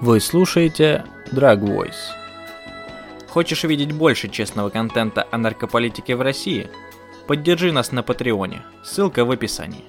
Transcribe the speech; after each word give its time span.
Вы 0.00 0.18
слушаете 0.18 1.04
Drag 1.30 1.60
Voice. 1.60 2.14
Хочешь 3.28 3.64
видеть 3.64 3.92
больше 3.92 4.30
честного 4.30 4.70
контента 4.70 5.26
о 5.30 5.36
наркополитике 5.36 6.16
в 6.16 6.22
России? 6.22 6.70
Поддержи 7.26 7.70
нас 7.70 7.92
на 7.92 8.02
Патреоне. 8.02 8.62
Ссылка 8.82 9.26
в 9.26 9.30
описании. 9.30 9.84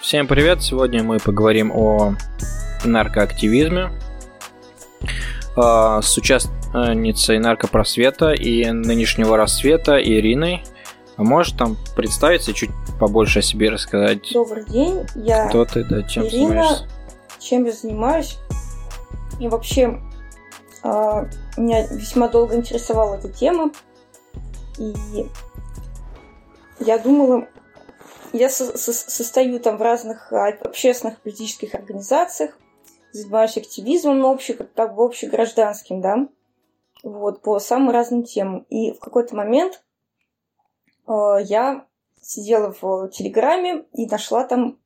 Всем 0.00 0.26
привет! 0.26 0.62
Сегодня 0.62 1.02
мы 1.02 1.18
поговорим 1.18 1.72
о 1.74 2.14
наркоактивизме 2.86 3.90
а, 5.54 6.00
с 6.00 6.16
участницей 6.16 7.38
наркопросвета 7.38 8.32
и 8.32 8.70
нынешнего 8.70 9.36
рассвета 9.36 10.02
Ириной. 10.02 10.64
А 11.18 11.22
можешь 11.22 11.52
там 11.52 11.76
представиться 11.94 12.54
чуть 12.54 12.70
побольше 12.98 13.40
о 13.40 13.42
себе 13.42 13.68
рассказать? 13.68 14.32
Добрый 14.32 14.64
день, 14.64 15.06
я 15.16 15.48
Кто 15.48 15.66
ты, 15.66 15.84
да, 15.84 16.02
чем 16.02 16.24
Ирина, 16.24 16.48
занимаешься? 16.48 16.93
Чем 17.44 17.64
я 17.64 17.72
занимаюсь. 17.72 18.38
И 19.40 19.48
вообще 19.48 20.00
а, 20.82 21.28
меня 21.56 21.86
весьма 21.86 22.28
долго 22.28 22.56
интересовала 22.56 23.16
эта 23.16 23.28
тема. 23.32 23.72
И 24.78 24.94
я 26.80 26.98
думала, 26.98 27.48
я 28.32 28.50
со- 28.50 28.76
со- 28.76 28.92
состою 28.92 29.60
там 29.60 29.76
в 29.76 29.82
разных 29.82 30.32
а, 30.32 30.48
общественных 30.48 31.20
политических 31.20 31.74
организациях, 31.74 32.58
занимаюсь 33.12 33.56
активизмом, 33.56 34.18
но 34.18 34.32
общий, 34.32 34.54
как, 34.54 34.94
бы 34.94 35.04
общегражданским, 35.04 36.00
да, 36.00 36.28
вот, 37.04 37.42
по 37.42 37.60
самым 37.60 37.90
разным 37.90 38.24
темам. 38.24 38.66
И 38.70 38.92
в 38.92 38.98
какой-то 38.98 39.36
момент 39.36 39.84
э, 41.06 41.12
я 41.44 41.86
сидела 42.20 42.74
в 42.80 43.08
Телеграме 43.10 43.84
и 43.92 44.06
нашла 44.06 44.44
там 44.44 44.80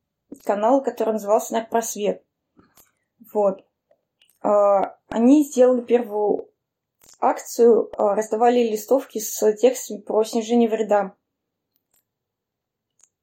канал, 0.44 0.82
который 0.82 1.14
назывался 1.14 1.54
«Наркпросвет». 1.54 2.22
Вот. 3.32 3.64
Э, 4.42 4.80
Они 5.08 5.44
сделали 5.44 5.82
первую 5.82 6.48
акцию, 7.20 7.90
э, 7.92 8.14
раздавали 8.14 8.68
листовки 8.68 9.18
с 9.18 9.52
текстами 9.54 10.00
про 10.00 10.24
снижение 10.24 10.68
вреда. 10.68 11.14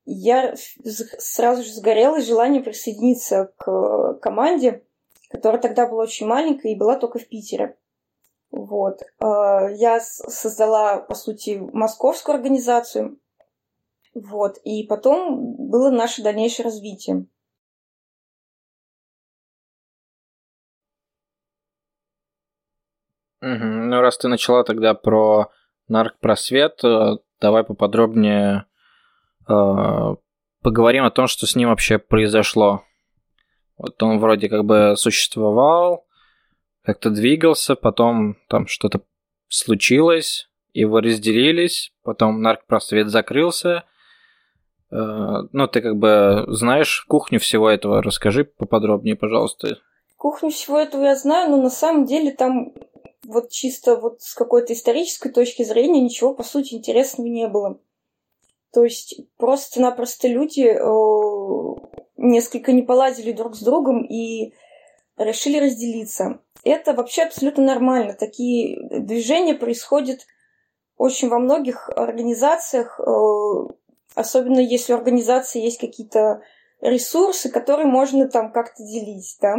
Я 0.06 0.56
сразу 0.56 1.64
же 1.64 1.74
сгорелось 1.74 2.26
желание 2.26 2.62
присоединиться 2.62 3.52
к 3.58 4.20
команде, 4.22 4.86
которая 5.30 5.60
тогда 5.62 5.88
была 5.88 6.04
очень 6.04 6.28
маленькая 6.28 6.74
и 6.74 6.78
была 6.78 6.96
только 6.96 7.18
в 7.18 7.28
Питере. 7.28 7.78
Вот. 8.52 9.02
Э, 9.20 9.74
Я 9.74 10.00
создала, 10.00 11.00
по 11.00 11.16
сути, 11.16 11.58
московскую 11.74 12.36
организацию. 12.36 13.20
Вот. 14.14 14.58
И 14.64 14.84
потом 14.84 15.56
было 15.56 15.90
наше 15.90 16.22
дальнейшее 16.24 16.66
развитие. 16.66 17.26
Мгм. 23.46 23.90
Ну, 23.90 24.02
раз 24.02 24.18
ты 24.18 24.28
начала 24.28 24.64
тогда 24.64 24.96
про 24.96 25.52
наркпросвет, 25.88 26.84
э, 26.84 27.18
давай 27.40 27.64
поподробнее 27.64 28.66
э, 29.48 30.16
поговорим 30.64 31.04
о 31.04 31.12
том, 31.12 31.28
что 31.28 31.46
с 31.46 31.56
ним 31.56 31.70
вообще 31.70 32.00
произошло. 32.00 32.82
Вот 33.78 34.02
он 34.02 34.18
вроде 34.18 34.50
как 34.50 34.66
бы 34.66 34.96
существовал, 34.98 36.08
как-то 36.84 37.12
двигался, 37.12 37.76
потом 37.76 38.38
там 38.50 38.66
что-то 38.66 39.02
случилось, 39.48 40.50
и 40.74 40.86
вы 40.86 41.02
разделились, 41.02 41.94
потом 42.04 42.42
наркпросвет 42.42 43.10
закрылся. 43.10 43.84
Э, 44.90 45.44
Ну, 45.52 45.68
ты 45.68 45.82
как 45.82 45.98
бы 45.98 46.46
знаешь 46.48 47.06
кухню 47.08 47.40
всего 47.40 47.70
этого, 47.70 48.02
расскажи 48.02 48.44
поподробнее, 48.44 49.16
пожалуйста. 49.16 49.78
Кухню 50.18 50.50
всего 50.50 50.80
этого 50.80 51.04
я 51.04 51.16
знаю, 51.16 51.52
но 51.52 51.62
на 51.62 51.70
самом 51.70 52.06
деле 52.06 52.32
там 52.32 52.74
вот 53.28 53.50
чисто 53.50 53.96
вот 53.96 54.22
с 54.22 54.34
какой-то 54.34 54.74
исторической 54.74 55.30
точки 55.30 55.64
зрения 55.64 56.02
ничего, 56.02 56.34
по 56.34 56.44
сути, 56.44 56.76
интересного 56.76 57.28
не 57.28 57.48
было. 57.48 57.80
То 58.72 58.84
есть 58.84 59.22
просто-напросто 59.38 60.28
люди 60.28 60.62
э, 60.62 61.98
несколько 62.18 62.72
не 62.74 62.82
поладили 62.82 63.32
друг 63.32 63.56
с 63.56 63.62
другом 63.62 64.04
и 64.04 64.54
решили 65.18 65.60
разделиться. 65.60 66.42
Это 66.64 66.94
вообще 66.94 67.24
абсолютно 67.24 67.64
нормально. 67.64 68.14
Такие 68.14 68.78
движения 69.00 69.54
происходят 69.54 70.26
очень 70.98 71.30
во 71.30 71.40
многих 71.40 71.90
организациях, 71.90 73.00
э, 73.00 73.04
особенно 74.14 74.60
если 74.60 74.94
у 74.94 74.98
организации 74.98 75.62
есть 75.62 75.80
какие-то 75.80 76.42
ресурсы, 76.82 77.50
которые 77.50 77.88
можно 77.88 78.28
там 78.28 78.52
как-то 78.52 78.84
делить, 78.84 79.38
да. 79.42 79.58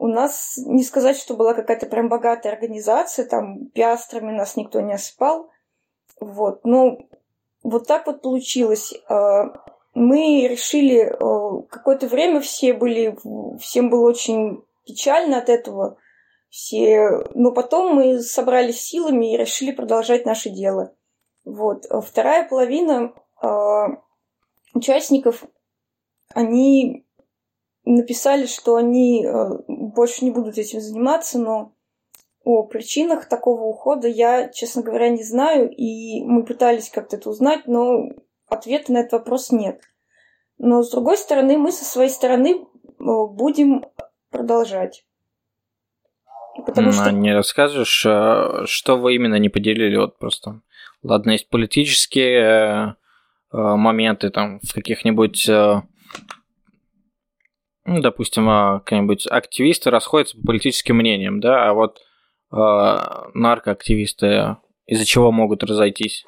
У 0.00 0.08
нас, 0.08 0.54
не 0.56 0.82
сказать, 0.82 1.18
что 1.18 1.34
была 1.34 1.52
какая-то 1.52 1.84
прям 1.84 2.08
богатая 2.08 2.54
организация, 2.54 3.26
там 3.26 3.66
пиастрами 3.66 4.32
нас 4.32 4.56
никто 4.56 4.80
не 4.80 4.94
осыпал, 4.94 5.50
вот, 6.18 6.64
но 6.64 6.96
вот 7.62 7.86
так 7.86 8.06
вот 8.06 8.22
получилось. 8.22 8.94
А, 9.10 9.52
Мы 9.92 10.48
решили, 10.48 11.02
э, 11.02 11.66
какое-то 11.68 12.06
время 12.06 12.40
все 12.40 12.72
были, 12.72 13.14
всем 13.58 13.90
было 13.90 14.08
очень 14.08 14.64
печально 14.86 15.36
от 15.36 15.50
этого, 15.50 15.98
все, 16.48 17.26
но 17.34 17.52
потом 17.52 17.94
мы 17.94 18.20
собрались 18.20 18.80
силами 18.80 19.34
и 19.34 19.36
решили 19.36 19.70
продолжать 19.70 20.24
наше 20.24 20.48
дело. 20.48 20.94
Вот. 21.44 21.84
А 21.90 22.00
Вторая 22.00 22.48
половина 22.48 23.12
а, 23.42 23.98
участников, 24.72 25.44
они 26.32 27.04
написали, 27.84 28.46
что 28.46 28.76
они 28.76 29.26
больше 29.90 30.24
не 30.24 30.30
будут 30.30 30.58
этим 30.58 30.80
заниматься, 30.80 31.38
но 31.38 31.72
о 32.44 32.62
причинах 32.62 33.26
такого 33.28 33.64
ухода 33.64 34.08
я, 34.08 34.48
честно 34.48 34.82
говоря, 34.82 35.10
не 35.10 35.22
знаю, 35.22 35.70
и 35.70 36.22
мы 36.24 36.44
пытались 36.44 36.88
как-то 36.88 37.16
это 37.16 37.30
узнать, 37.30 37.66
но 37.66 38.08
ответа 38.48 38.92
на 38.92 38.98
этот 38.98 39.12
вопрос 39.12 39.52
нет. 39.52 39.82
Но, 40.58 40.82
с 40.82 40.90
другой 40.90 41.16
стороны, 41.16 41.56
мы 41.58 41.72
со 41.72 41.84
своей 41.84 42.10
стороны 42.10 42.56
э, 42.56 42.64
будем 42.98 43.84
продолжать. 44.30 45.04
Потому 46.66 46.88
М, 46.88 46.92
что 46.92 47.12
не 47.12 47.34
расскажешь, 47.34 48.04
э, 48.06 48.64
что 48.66 48.96
вы 48.96 49.14
именно 49.14 49.36
не 49.36 49.48
поделили? 49.48 49.96
Вот 49.96 50.18
просто. 50.18 50.60
Ладно, 51.02 51.30
есть 51.30 51.48
политические 51.48 52.96
э, 53.52 53.56
моменты 53.56 54.30
там 54.30 54.60
в 54.60 54.74
каких-нибудь, 54.74 55.48
ну, 57.90 58.00
допустим, 58.00 58.48
э, 58.48 58.80
какие-нибудь 58.84 59.26
активисты 59.26 59.90
расходятся 59.90 60.36
по 60.36 60.46
политическим 60.46 60.96
мнениям, 60.96 61.40
да, 61.40 61.68
а 61.68 61.74
вот 61.74 61.98
э, 61.98 62.56
наркоактивисты 63.34 64.58
из-за 64.86 65.04
чего 65.04 65.32
могут 65.32 65.64
разойтись? 65.64 66.24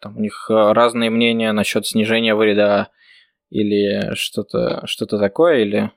Там 0.00 0.16
у 0.16 0.20
них 0.20 0.46
э, 0.48 0.54
разные 0.54 1.10
мнения 1.10 1.50
насчет 1.50 1.88
снижения 1.88 2.36
вреда 2.36 2.90
или 3.50 4.14
что-то 4.14 4.86
что 4.86 5.06
такое, 5.06 5.58
или... 5.62 5.90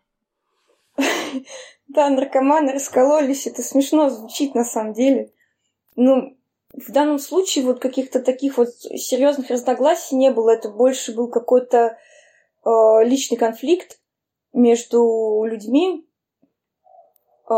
Да, 1.88 2.09
наркоманы 2.09 2.74
раскололись, 2.74 3.45
это 3.45 3.62
смешно 3.62 4.09
звучит 4.09 4.56
на 4.56 4.66
самом 4.66 4.94
деле. 4.94 5.31
Ну, 5.95 6.35
в 6.74 6.91
данном 6.91 7.19
случае 7.19 7.63
вот 7.63 7.79
каких-то 7.79 8.22
таких 8.22 8.57
вот 8.57 8.69
серьезных 8.69 9.51
разногласий 9.51 10.16
не 10.16 10.31
было. 10.31 10.50
Это 10.50 10.69
больше 10.69 11.16
был 11.16 11.29
какой-то 11.29 11.97
э, 12.66 12.69
личный 13.06 13.38
конфликт 13.38 14.00
между 14.53 15.44
людьми, 15.46 16.08
э, 17.50 17.53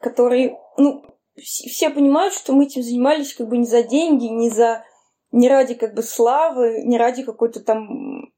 который, 0.00 0.56
ну, 0.76 1.04
вс- 1.36 1.68
все 1.68 1.90
понимают, 1.90 2.34
что 2.34 2.52
мы 2.52 2.64
этим 2.64 2.82
занимались 2.82 3.34
как 3.34 3.48
бы 3.48 3.56
не 3.58 3.66
за 3.66 3.82
деньги, 3.82 4.26
не 4.26 4.50
за, 4.50 4.84
не 5.32 5.48
ради 5.48 5.74
как 5.74 5.94
бы 5.94 6.02
славы, 6.02 6.82
не 6.84 6.98
ради 6.98 7.22
какой-то 7.22 7.60
там 7.60 8.32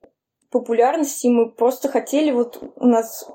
популярности. 0.50 1.26
Мы 1.28 1.50
просто 1.50 1.88
хотели 1.88 2.30
вот 2.30 2.62
у 2.76 2.86
нас 2.86 3.28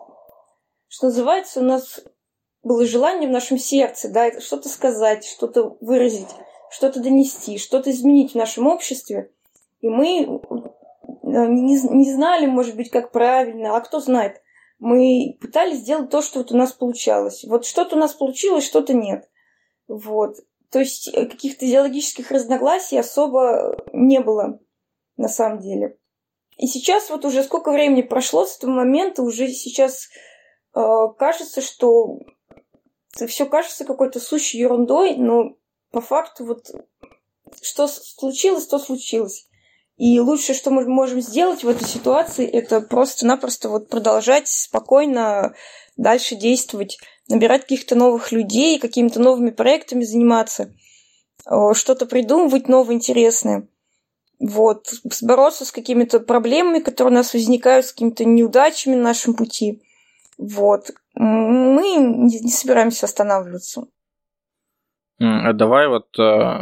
что 0.95 1.07
называется, 1.07 1.59
у 1.59 1.63
нас 1.63 1.99
было 2.63 2.85
желание 2.85 3.27
в 3.27 3.33
нашем 3.33 3.57
сердце, 3.57 4.09
да, 4.09 4.39
что-то 4.39 4.69
сказать, 4.69 5.25
что-то 5.25 5.77
выразить, 5.81 6.29
что-то 6.71 7.01
донести, 7.01 7.57
что-то 7.57 7.91
изменить 7.91 8.31
в 8.31 8.37
нашем 8.37 8.67
обществе. 8.67 9.29
И 9.81 9.89
мы 9.89 10.21
э, 10.21 11.47
не, 11.47 11.79
не 11.81 12.13
знали, 12.13 12.45
может 12.45 12.77
быть, 12.77 12.89
как 12.89 13.11
правильно, 13.11 13.75
а 13.75 13.81
кто 13.81 13.99
знает. 13.99 14.41
Мы 14.79 15.37
пытались 15.39 15.79
сделать 15.79 16.09
то, 16.09 16.21
что 16.21 16.39
вот 16.39 16.51
у 16.51 16.57
нас 16.57 16.73
получалось. 16.73 17.43
Вот 17.45 17.65
что-то 17.65 17.95
у 17.95 17.99
нас 17.99 18.13
получилось, 18.13 18.65
что-то 18.65 18.93
нет. 18.93 19.29
Вот. 19.87 20.37
То 20.71 20.79
есть 20.79 21.07
э, 21.07 21.25
каких-то 21.25 21.65
идеологических 21.65 22.31
разногласий 22.31 22.97
особо 22.97 23.77
не 23.93 24.19
было 24.19 24.59
на 25.17 25.29
самом 25.29 25.59
деле. 25.59 25.97
И 26.57 26.67
сейчас 26.67 27.09
вот 27.09 27.25
уже 27.25 27.43
сколько 27.43 27.71
времени 27.71 28.01
прошло 28.01 28.45
с 28.45 28.57
этого 28.57 28.71
момента, 28.71 29.21
уже 29.21 29.47
сейчас 29.49 30.07
э, 30.73 30.81
кажется, 31.17 31.61
что 31.61 32.19
все 33.27 33.45
кажется 33.45 33.85
какой-то 33.85 34.19
сущей 34.19 34.59
ерундой, 34.59 35.15
но 35.15 35.57
по 35.91 36.01
факту 36.01 36.45
вот 36.45 36.69
что 37.61 37.87
случилось, 37.87 38.67
то 38.67 38.79
случилось. 38.79 39.47
И 39.97 40.19
лучшее, 40.19 40.55
что 40.55 40.71
мы 40.71 40.85
можем 40.87 41.21
сделать 41.21 41.63
в 41.63 41.69
этой 41.69 41.87
ситуации, 41.87 42.45
это 42.45 42.81
просто-напросто 42.81 43.69
вот 43.69 43.89
продолжать 43.89 44.49
спокойно 44.49 45.53
дальше 45.95 46.35
действовать, 46.35 46.97
набирать 47.29 47.61
каких-то 47.61 47.95
новых 47.95 48.33
людей, 48.33 48.77
какими-то 48.77 49.21
новыми 49.21 49.51
проектами 49.51 50.03
заниматься, 50.03 50.73
что-то 51.73 52.05
придумывать 52.07 52.67
новое, 52.67 52.95
интересное. 52.95 53.67
Вот, 54.37 54.91
бороться 55.21 55.63
с 55.63 55.71
какими-то 55.71 56.19
проблемами, 56.19 56.79
которые 56.79 57.13
у 57.13 57.15
нас 57.15 57.33
возникают, 57.33 57.85
с 57.85 57.93
какими-то 57.93 58.25
неудачами 58.25 58.95
на 58.95 59.03
нашем 59.03 59.33
пути. 59.33 59.81
Вот. 60.37 60.91
Мы 61.13 61.95
не 61.95 62.51
собираемся 62.51 63.05
останавливаться. 63.05 63.87
А 65.19 65.53
давай 65.53 65.87
вот, 65.87 66.07
э, 66.19 66.59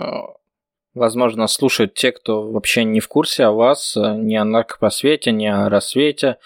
возможно, 0.94 1.48
слушают 1.48 1.94
те, 1.94 2.12
кто 2.12 2.51
вообще 2.51 2.84
не 2.84 3.00
в 3.00 3.07
курсе 3.07 3.45
о 3.45 3.51
вас, 3.51 3.98
э, 3.98 4.16
ни 4.16 4.36
о 4.36 4.44
наркопросвете, 4.44 5.31
ни 5.31 5.45
о 5.45 5.69
рассвете. 5.69 6.38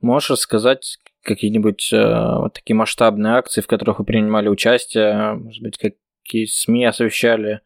Можешь 0.00 0.30
рассказать 0.30 0.98
какие-нибудь 1.22 1.92
э, 1.92 2.38
вот 2.38 2.54
такие 2.54 2.76
масштабные 2.76 3.34
акции, 3.34 3.60
в 3.60 3.66
которых 3.66 3.98
вы 3.98 4.04
принимали 4.04 4.48
участие? 4.48 5.34
Может 5.34 5.62
быть, 5.62 5.78
какие 5.78 6.46
СМИ 6.46 6.86
освещали? 6.86 7.60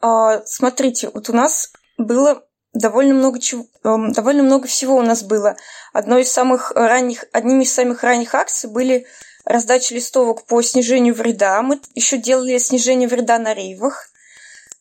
А, 0.00 0.42
смотрите, 0.44 1.10
вот 1.12 1.28
у 1.30 1.32
нас 1.32 1.72
было 1.98 2.42
довольно 2.72 3.14
много 3.14 3.40
чего, 3.40 3.66
эм, 3.84 4.12
довольно 4.12 4.42
много 4.42 4.66
всего 4.66 4.96
у 4.96 5.02
нас 5.02 5.22
было. 5.22 5.56
Одной 5.92 6.22
из 6.22 6.30
самых 6.30 6.72
ранних, 6.72 7.24
одним 7.32 7.60
из 7.60 7.72
самых 7.72 8.02
ранних 8.02 8.34
акций 8.34 8.70
были 8.70 9.06
раздача 9.44 9.94
листовок 9.94 10.46
по 10.46 10.60
снижению 10.60 11.14
вреда. 11.14 11.62
Мы 11.62 11.80
еще 11.94 12.18
делали 12.18 12.58
снижение 12.58 13.08
вреда 13.08 13.38
на 13.38 13.54
рейвах. 13.54 14.10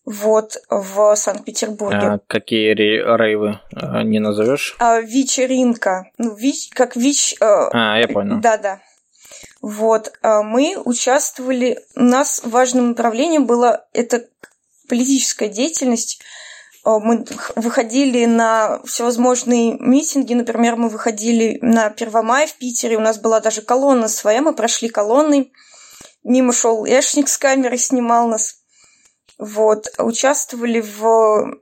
Вот, 0.06 0.58
в 0.70 1.16
Санкт-Петербурге. 1.16 1.98
А 1.98 2.20
какие 2.28 2.74
рейвы 2.74 3.60
а, 3.76 4.04
не 4.04 4.20
назовешь? 4.20 4.76
А, 4.78 5.02
вечеринка. 5.02 6.12
Ну, 6.20 6.36
ВИЧ, 6.36 6.70
как 6.74 6.96
ВИЧ. 6.96 7.38
А, 7.42 7.70
а 7.96 8.00
я 8.00 8.08
понял. 8.08 8.40
Да-да. 8.40 8.82
Вот, 9.62 10.14
а 10.22 10.44
мы 10.44 10.78
участвовали, 10.78 11.80
у 11.96 12.02
нас 12.02 12.42
важным 12.44 12.90
направлением 12.90 13.48
было 13.48 13.88
это 13.94 14.26
политическая 14.88 15.50
деятельность. 15.50 16.22
Мы 16.86 17.26
выходили 17.56 18.26
на 18.26 18.80
всевозможные 18.86 19.76
митинги, 19.80 20.36
например, 20.36 20.76
мы 20.76 20.90
выходили 20.90 21.58
на 21.64 21.90
Первомай 21.90 22.46
в 22.46 22.54
Питере, 22.58 22.98
у 22.98 23.02
нас 23.02 23.18
была 23.18 23.40
даже 23.40 23.64
колонна 23.64 24.08
своя, 24.08 24.44
мы 24.44 24.54
прошли 24.54 24.88
колонной, 24.88 25.52
мимо 26.24 26.54
шел 26.54 26.86
Эшник 26.86 27.28
с 27.28 27.40
камерой, 27.40 27.80
снимал 27.80 28.28
нас. 28.28 28.62
Вот, 29.38 29.88
участвовали 29.98 30.82
в 30.82 31.60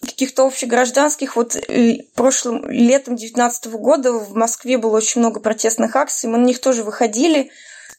каких-то 0.00 0.46
общегражданских. 0.46 1.36
Вот 1.36 1.56
э, 1.56 2.02
прошлым 2.14 2.68
летом 2.68 3.16
2019 3.16 3.66
года 3.72 4.12
в 4.12 4.34
Москве 4.34 4.78
было 4.78 4.96
очень 4.96 5.20
много 5.20 5.40
протестных 5.40 5.96
акций, 5.96 6.28
мы 6.28 6.38
на 6.38 6.44
них 6.44 6.60
тоже 6.60 6.82
выходили, 6.82 7.50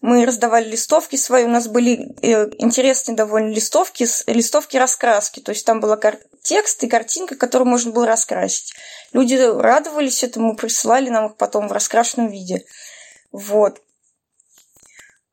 мы 0.01 0.25
раздавали 0.25 0.69
листовки 0.69 1.15
свои, 1.17 1.43
у 1.43 1.49
нас 1.49 1.67
были 1.67 2.15
э, 2.21 2.49
интересные 2.57 3.15
довольно 3.15 3.51
листовки, 3.51 4.05
листовки 4.27 4.77
раскраски, 4.77 5.39
то 5.39 5.51
есть 5.51 5.65
там 5.65 5.79
был 5.79 5.95
текст 6.41 6.83
и 6.83 6.87
картинка, 6.87 7.35
которую 7.35 7.67
можно 7.67 7.91
было 7.91 8.05
раскрасить. 8.05 8.73
Люди 9.11 9.35
радовались 9.35 10.23
этому, 10.23 10.55
присылали 10.55 11.09
нам 11.09 11.27
их 11.27 11.35
потом 11.35 11.67
в 11.67 11.71
раскрашенном 11.71 12.29
виде. 12.29 12.65
Вот. 13.31 13.81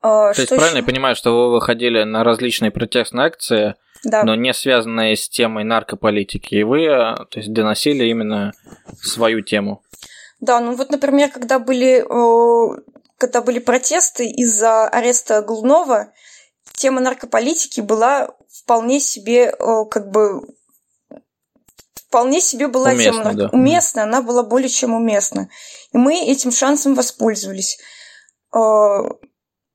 А, 0.01 0.33
То 0.33 0.41
есть 0.41 0.49
правильно 0.49 0.77
еще? 0.77 0.77
я 0.77 0.83
понимаю, 0.83 1.15
что 1.15 1.31
вы 1.31 1.51
выходили 1.51 2.03
на 2.03 2.23
различные 2.23 2.71
протестные 2.71 3.27
акции, 3.27 3.75
да. 4.03 4.23
но 4.23 4.35
не 4.35 4.53
связанные 4.53 5.15
с 5.15 5.27
темой 5.27 5.63
наркополитики, 5.63 6.55
и 6.55 6.63
вы 6.63 6.85
э, 6.85 7.15
то 7.29 7.39
есть, 7.39 7.51
доносили 7.51 8.05
именно 8.05 8.53
свою 9.01 9.41
тему? 9.41 9.83
Да, 10.39 10.59
ну 10.59 10.75
вот, 10.75 10.91
например, 10.91 11.31
когда 11.31 11.57
были, 11.57 12.05
когда 13.17 13.41
были 13.41 13.57
протесты 13.57 14.27
из-за 14.27 14.87
ареста 14.87 15.41
Глунова, 15.41 16.13
тема 16.73 17.01
наркополитики 17.01 17.81
была 17.81 18.35
вполне 18.47 18.99
себе 18.99 19.51
как 19.89 20.11
бы 20.11 20.43
вполне 22.07 22.39
себе 22.39 22.67
была 22.67 22.91
уместна, 22.91 23.11
тема 23.11 23.33
да. 23.33 23.49
уместна, 23.51 24.03
она 24.03 24.21
была 24.21 24.43
более 24.43 24.69
чем 24.69 24.93
уместна. 24.93 25.49
И 25.91 25.97
мы 25.97 26.15
этим 26.15 26.51
шансом 26.51 26.95
воспользовались 26.95 27.79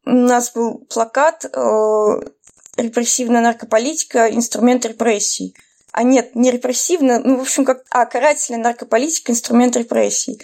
у 0.05 0.11
нас 0.11 0.53
был 0.53 0.79
плакат 0.89 1.45
э, 1.45 1.49
«Репрессивная 2.77 3.41
наркополитика. 3.41 4.29
Инструмент 4.31 4.85
репрессий». 4.85 5.55
А 5.93 6.05
нет, 6.05 6.35
не 6.35 6.51
репрессивная, 6.51 7.21
ну, 7.21 7.37
в 7.37 7.43
общем, 7.43 7.65
как... 7.65 7.85
А, 7.91 8.07
карательная 8.07 8.63
наркополитика. 8.63 9.33
Инструмент 9.33 9.77
репрессий. 9.77 10.41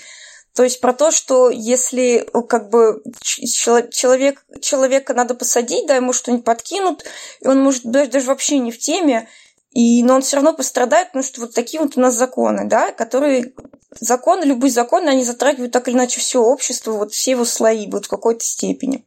То 0.55 0.65
есть 0.65 0.81
про 0.81 0.93
то, 0.93 1.13
что 1.13 1.51
если 1.51 2.29
как 2.49 2.69
бы 2.69 3.03
человек, 3.23 4.45
человека 4.61 5.15
надо 5.15 5.35
посадить, 5.35 5.87
да, 5.87 5.95
ему 5.95 6.13
что-нибудь 6.13 6.45
подкинут, 6.45 7.05
и 7.41 7.47
он 7.47 7.63
может 7.63 7.85
даже, 7.85 8.11
даже 8.11 8.27
вообще 8.27 8.59
не 8.59 8.73
в 8.73 8.79
теме, 8.79 9.29
и, 9.71 10.03
но 10.03 10.17
он 10.17 10.23
все 10.23 10.37
равно 10.37 10.53
пострадает, 10.53 11.09
потому 11.09 11.23
что 11.23 11.43
вот 11.43 11.55
такие 11.55 11.81
вот 11.81 11.97
у 11.97 12.01
нас 12.01 12.15
законы, 12.15 12.65
да, 12.65 12.91
которые 12.91 13.53
законы, 14.01 14.45
любые 14.45 14.73
законы, 14.73 15.09
они 15.09 15.23
затрагивают 15.23 15.73
так 15.73 15.87
или 15.87 15.95
иначе 15.95 16.21
все 16.21 16.41
общество, 16.41 16.93
вот 16.93 17.13
все 17.13 17.33
его 17.33 17.45
слои 17.45 17.89
вот 17.89 18.07
в 18.07 18.09
какой-то 18.09 18.45
степени. 18.45 19.07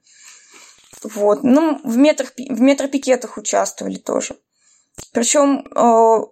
Вот. 1.04 1.44
Ну, 1.44 1.80
в, 1.84 1.98
метрах, 1.98 2.34
в 2.38 2.62
метропикетах 2.62 3.38
участвовали 3.38 3.96
тоже. 3.96 4.36
Причем 5.14 5.66
э, 5.76 6.26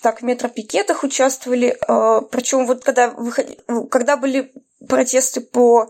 так, 0.00 0.20
в 0.20 0.24
метропикетах 0.24 1.04
участвовали. 1.04 1.78
Э, 1.88 2.22
причем 2.30 2.66
вот 2.66 2.84
когда, 2.84 3.10
выход... 3.10 3.64
когда 3.90 4.16
были 4.16 4.52
протесты 4.88 5.40
по 5.40 5.88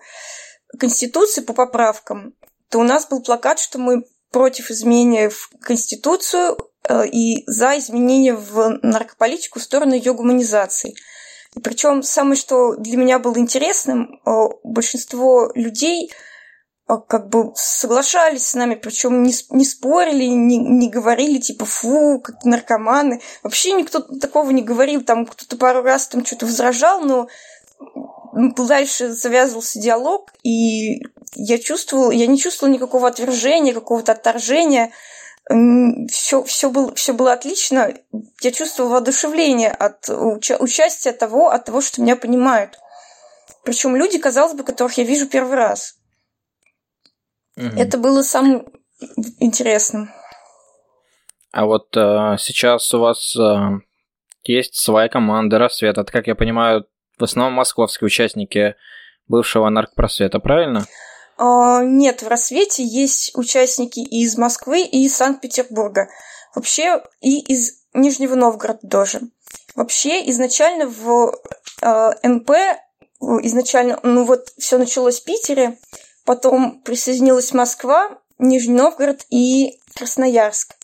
Конституции, 0.79 1.41
по 1.41 1.53
поправкам, 1.53 2.35
то 2.69 2.79
у 2.81 2.83
нас 2.83 3.07
был 3.07 3.23
плакат, 3.23 3.59
что 3.59 3.79
мы 3.79 4.05
против 4.31 4.71
изменения 4.71 5.31
в 5.31 5.51
Конституцию 5.61 6.59
э, 6.89 7.07
и 7.07 7.45
за 7.47 7.79
изменения 7.79 8.35
в 8.35 8.81
наркополитику 8.83 9.61
в 9.61 9.63
сторону 9.63 9.95
ее 9.95 10.13
гуманизации. 10.13 10.95
Причем 11.63 12.03
самое, 12.03 12.37
что 12.37 12.75
для 12.75 12.97
меня 12.97 13.21
было 13.21 13.39
интересным, 13.39 14.21
э, 14.27 14.31
большинство 14.65 15.53
людей 15.55 16.11
как 16.87 17.29
бы 17.29 17.53
соглашались 17.55 18.49
с 18.49 18.55
нами, 18.55 18.75
причем 18.75 19.23
не, 19.23 19.35
не 19.51 19.65
спорили, 19.65 20.25
не, 20.25 20.59
не 20.59 20.91
говорили 20.91 21.39
типа 21.39 21.65
фу, 21.65 22.21
как 22.21 22.45
наркоманы. 22.45 23.23
Вообще 23.43 23.73
никто 23.73 24.01
такого 24.01 24.51
не 24.51 24.63
говорил, 24.63 25.03
там 25.03 25.25
кто-то 25.25 25.57
пару 25.57 25.83
раз 25.83 26.09
там 26.09 26.25
что-то 26.25 26.47
возражал, 26.47 27.01
но 27.01 27.29
дальше 28.35 29.13
завязывался 29.13 29.81
диалог, 29.81 30.33
и 30.43 31.01
я 31.37 31.59
чувствовала, 31.59 32.11
я 32.11 32.27
не 32.27 32.39
чувствовала 32.39 32.75
никакого 32.75 33.09
отвержения, 33.09 33.73
какого-то 33.73 34.13
отторжения. 34.13 34.93
Все, 36.11 36.43
все, 36.45 36.71
было, 36.71 36.95
все 36.95 37.13
было 37.13 37.33
отлично. 37.33 37.95
Я 38.41 38.51
чувствовала 38.51 38.95
воодушевление 38.95 39.71
от 39.71 40.09
уча- 40.09 40.57
участия 40.59 41.13
того, 41.13 41.51
от 41.51 41.67
того, 41.67 41.81
что 41.81 42.01
меня 42.01 42.17
понимают. 42.17 42.79
Причем 43.63 43.97
люди, 43.97 44.19
казалось 44.19 44.55
бы, 44.55 44.65
которых 44.65 44.97
я 44.99 45.05
вижу 45.05 45.27
первый 45.27 45.57
раз. 45.57 45.97
Угу. 47.57 47.77
Это 47.77 47.99
было 47.99 48.23
самым 48.23 48.67
интересным. 49.39 50.11
А 51.53 51.67
вот 51.67 51.97
э, 51.97 52.37
сейчас 52.39 52.93
у 52.95 53.01
вас 53.01 53.37
э, 53.37 53.81
есть 54.43 54.75
своя 54.75 55.09
команда 55.09 55.59
«Рассвет». 55.59 55.99
Это, 55.99 56.11
как 56.11 56.27
я 56.27 56.35
понимаю, 56.35 56.87
в 57.19 57.23
основном 57.23 57.55
московские 57.55 58.07
участники 58.07 58.75
бывшего 59.29 59.69
наркопросвета, 59.69 60.41
правильно? 60.41 60.85
А, 61.39 61.83
нет, 61.85 62.23
в 62.23 62.29
«Рассвете» 62.29 62.85
есть 62.85 63.37
участники 63.37 64.01
и 64.01 64.25
из 64.25 64.37
Москвы, 64.37 64.83
и 64.83 65.05
из 65.05 65.17
Санкт-Петербурга. 65.17 66.09
Вообще 66.55 67.03
и 67.21 67.41
из 67.41 67.85
Нижнего 67.93 68.35
Новгорода 68.35 68.89
тоже. 68.89 69.21
Вообще 69.77 70.29
изначально 70.31 70.87
в 70.87 71.37
э, 71.83 72.11
НП, 72.23 72.51
изначально, 73.21 73.99
ну 74.03 74.25
вот 74.25 74.49
все 74.59 74.79
началось 74.79 75.21
в 75.21 75.25
Питере, 75.25 75.79
Потом 76.25 76.81
присоединилась 76.81 77.53
Москва, 77.53 78.19
Нижний 78.39 78.75
Новгород 78.75 79.27
и 79.31 79.79
Красноярск. 79.95 80.75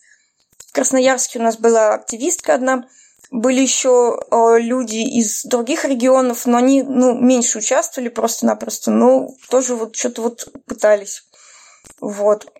В 0.67 0.73
Красноярске 0.73 1.39
у 1.39 1.41
нас 1.41 1.57
была 1.57 1.93
активистка 1.93 2.53
одна. 2.53 2.87
Были 3.31 3.61
еще 3.61 4.19
э, 4.19 4.59
люди 4.59 4.97
из 4.97 5.43
других 5.45 5.85
регионов, 5.85 6.45
но 6.45 6.57
они 6.57 6.83
ну, 6.83 7.17
меньше 7.17 7.59
участвовали 7.59 8.09
просто-напросто, 8.09 8.91
но 8.91 9.29
тоже 9.49 9.75
вот 9.75 9.95
что-то 9.95 10.21
вот 10.21 10.47
пытались. 10.65 11.23
Вот. 11.99 12.51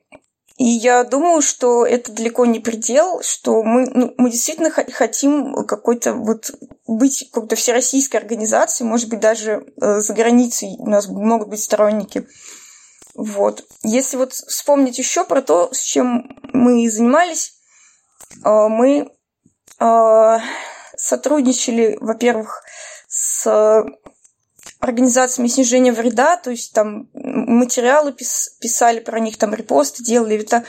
И 0.58 0.66
я 0.66 1.04
думаю, 1.04 1.42
что 1.42 1.86
это 1.86 2.12
далеко 2.12 2.46
не 2.46 2.60
предел, 2.60 3.22
что 3.24 3.64
мы, 3.64 3.90
ну, 3.90 4.14
мы 4.18 4.30
действительно 4.30 4.70
хотим 4.70 5.66
какой-то 5.66 6.14
вот 6.14 6.52
быть 6.88 7.30
какой-то 7.32 7.56
всероссийской 7.56 8.20
организацией, 8.20 8.88
может 8.88 9.10
быть, 9.10 9.20
даже 9.20 9.66
э, 9.82 10.02
за 10.02 10.14
границей 10.14 10.76
у 10.78 10.90
нас 10.90 11.08
могут 11.08 11.50
быть 11.50 11.64
сторонники. 11.64 12.28
Вот. 13.16 13.66
Если 13.84 14.18
вот 14.18 14.34
вспомнить 14.34 14.98
еще 14.98 15.26
про 15.26 15.42
то, 15.42 15.74
с 15.74 15.80
чем 15.80 16.30
мы 16.54 16.90
занимались, 16.90 17.54
э, 18.44 18.50
мы 18.50 19.12
э, 19.80 20.38
сотрудничали, 20.96 21.98
во-первых, 22.00 22.64
с 23.08 23.84
организациями 24.80 25.48
снижения 25.48 25.92
вреда, 25.92 26.38
то 26.38 26.52
есть 26.52 26.74
там 26.74 27.10
материалы 27.14 28.12
пис- 28.12 28.50
писали 28.60 29.00
про 29.00 29.20
них, 29.20 29.38
там 29.38 29.54
репосты 29.54 30.04
делали. 30.04 30.40
Это 30.40 30.64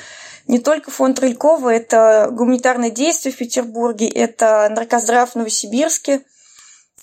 не 0.47 0.59
только 0.59 0.91
фонд 0.91 1.19
Рылькова, 1.19 1.71
это 1.73 2.29
гуманитарное 2.31 2.91
действие 2.91 3.33
в 3.33 3.39
Петербурге, 3.39 4.09
это 4.09 4.69
наркоздрав 4.71 5.31
в 5.31 5.37
Новосибирске 5.37 6.23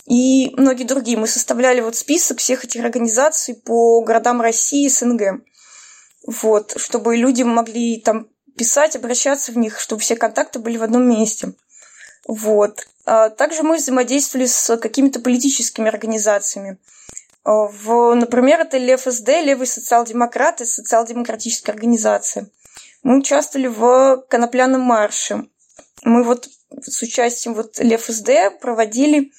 и 0.10 0.52
многие 0.58 0.86
другие. 0.86 1.18
Мы 1.18 1.28
составляли 1.28 1.82
вот 1.82 1.96
список 1.96 2.40
всех 2.40 2.66
этих 2.66 2.84
организаций 2.84 3.54
по 3.54 4.02
городам 4.02 4.42
России 4.42 4.86
и 4.86 4.90
СНГ. 4.90 5.44
Вот, 6.26 6.74
чтобы 6.78 7.16
люди 7.16 7.44
могли 7.44 8.02
там 8.02 8.28
писать, 8.58 8.96
обращаться 8.96 9.52
в 9.52 9.58
них, 9.58 9.80
чтобы 9.80 10.02
все 10.02 10.16
контакты 10.16 10.60
были 10.60 10.78
в 10.78 10.84
одном 10.84 11.08
месте. 11.08 11.54
Вот. 12.28 12.88
А 13.06 13.30
также 13.30 13.62
мы 13.62 13.78
взаимодействовали 13.78 14.48
с 14.48 14.78
какими-то 14.78 15.20
политическими 15.20 15.88
организациями. 15.88 16.80
А, 17.44 17.68
в, 17.68 18.16
например, 18.16 18.62
это 18.62 18.78
ЛФСД, 18.78 19.28
Левый 19.44 19.68
социал-демократ 19.68 20.62
и 20.62 20.66
социал-демократическая 20.66 21.72
организация. 21.72 22.50
Мы 23.04 23.20
участвовали 23.20 23.68
в 23.68 24.26
конопляном 24.28 24.82
марше. 24.82 25.48
Мы 26.04 26.24
вот 26.24 26.50
с 26.82 27.02
участием 27.04 27.54
вот 27.54 27.80
ЛФСД 27.80 28.60
проводили 28.60 29.32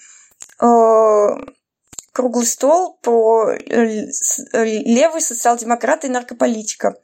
круглый 2.12 2.47
стол 2.47 2.99
по 3.02 3.50
э, 3.50 4.07
левый 4.52 5.21
социал-демократ 5.21 6.05
и 6.05 6.09
наркополитика. 6.09 6.97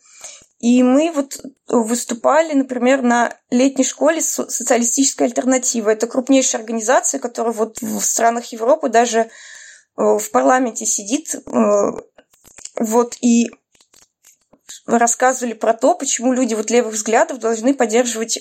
И 0.58 0.82
мы 0.82 1.12
вот 1.14 1.40
выступали, 1.68 2.54
например, 2.54 3.02
на 3.02 3.34
летней 3.50 3.84
школе 3.84 4.20
социалистической 4.20 5.26
альтернативы. 5.26 5.92
Это 5.92 6.06
крупнейшая 6.06 6.60
организация, 6.60 7.20
которая 7.20 7.52
вот 7.52 7.80
в 7.80 8.00
странах 8.00 8.46
Европы 8.52 8.88
даже 8.88 9.20
э, 9.20 9.28
в 9.96 10.30
парламенте 10.30 10.86
сидит. 10.86 11.34
Э, 11.34 11.92
вот 12.78 13.16
и 13.20 13.50
рассказывали 14.86 15.54
про 15.54 15.74
то, 15.74 15.94
почему 15.94 16.32
люди 16.32 16.54
вот 16.54 16.70
левых 16.70 16.94
взглядов 16.94 17.38
должны 17.38 17.74
поддерживать 17.74 18.38
э, 18.38 18.40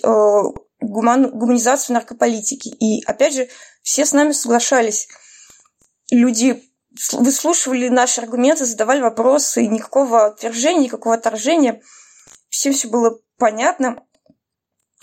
гуман, 0.88 1.30
гуманизацию 1.30 1.94
наркополитики. 1.94 2.70
И 2.70 3.04
опять 3.06 3.34
же, 3.34 3.50
все 3.82 4.06
с 4.06 4.13
нами 4.13 4.32
соглашались. 4.32 5.08
Люди 6.12 6.63
выслушивали 7.12 7.89
наши 7.89 8.22
аргументы, 8.22 8.65
задавали 8.65 9.01
вопросы, 9.01 9.65
никакого 9.68 10.27
отвержения, 10.27 10.84
никакого 10.84 11.15
отторжения– 11.15 11.82
всем 12.56 12.74
все 12.74 12.88
было 12.88 13.20
понятно. 13.38 14.04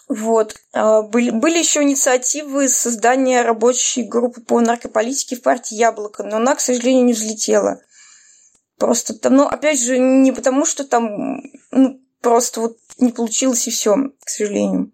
Вот. 0.08 0.56
А, 0.72 1.02
были, 1.02 1.30
были 1.30 1.58
еще 1.58 1.82
инициативы 1.82 2.68
создания 2.68 3.42
рабочей 3.42 4.02
группы 4.02 4.40
по 4.40 4.60
наркополитике 4.60 5.36
в 5.36 5.42
партии 5.42 5.74
«Яблоко», 5.74 6.22
но 6.22 6.36
она, 6.36 6.54
к 6.54 6.60
сожалению, 6.60 7.04
не 7.04 7.12
взлетела. 7.12 7.80
Просто 8.78 9.14
там, 9.14 9.36
ну, 9.36 9.46
опять 9.46 9.80
же, 9.80 9.98
не 9.98 10.32
потому, 10.32 10.64
что 10.64 10.84
там 10.84 11.42
ну, 11.70 12.00
просто 12.20 12.60
вот 12.60 12.78
не 12.98 13.12
получилось 13.12 13.68
и 13.68 13.70
все, 13.70 13.94
к 14.24 14.28
сожалению. 14.28 14.92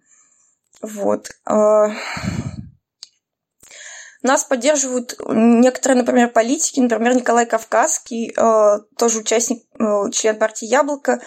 Вот. 0.82 1.28
А, 1.44 1.90
нас 4.23 4.44
поддерживают 4.44 5.16
некоторые, 5.28 5.99
например, 5.99 6.30
политики, 6.30 6.80
например, 6.80 7.16
Николай 7.16 7.47
Кавказский, 7.47 8.32
а, 8.37 8.80
тоже 8.97 9.20
участник, 9.20 9.64
член 10.12 10.37
партии 10.37 10.66
«Яблоко», 10.66 11.20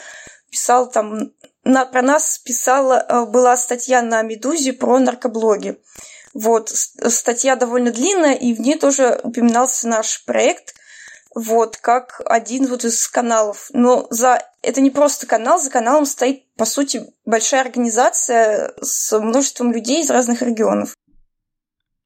писал 0.50 0.89
там, 0.91 1.31
на, 1.63 1.86
про 1.86 2.01
нас 2.01 2.39
писала, 2.39 3.25
была 3.31 3.55
статья 3.55 4.01
на 4.01 4.22
«Медузе» 4.22 4.74
про 4.74 5.00
наркоблоги. 5.00 5.81
Вот, 6.34 6.70
статья 6.70 7.55
довольно 7.55 7.91
длинная, 7.91 8.34
и 8.34 8.53
в 8.53 8.60
ней 8.60 8.77
тоже 8.77 9.20
упоминался 9.24 9.88
наш 9.88 10.24
проект, 10.25 10.74
вот, 11.34 11.78
как 11.78 12.22
один 12.26 12.68
вот 12.68 12.84
из 12.84 13.08
каналов. 13.08 13.70
Но 13.74 14.08
за 14.10 14.42
это 14.62 14.82
не 14.82 14.92
просто 14.92 15.28
канал, 15.28 15.60
за 15.60 15.72
каналом 15.72 16.06
стоит, 16.06 16.44
по 16.56 16.66
сути, 16.66 17.02
большая 17.26 17.62
организация 17.62 18.74
с 18.82 19.18
множеством 19.18 19.72
людей 19.72 20.02
из 20.02 20.10
разных 20.10 20.42
регионов. 20.42 20.94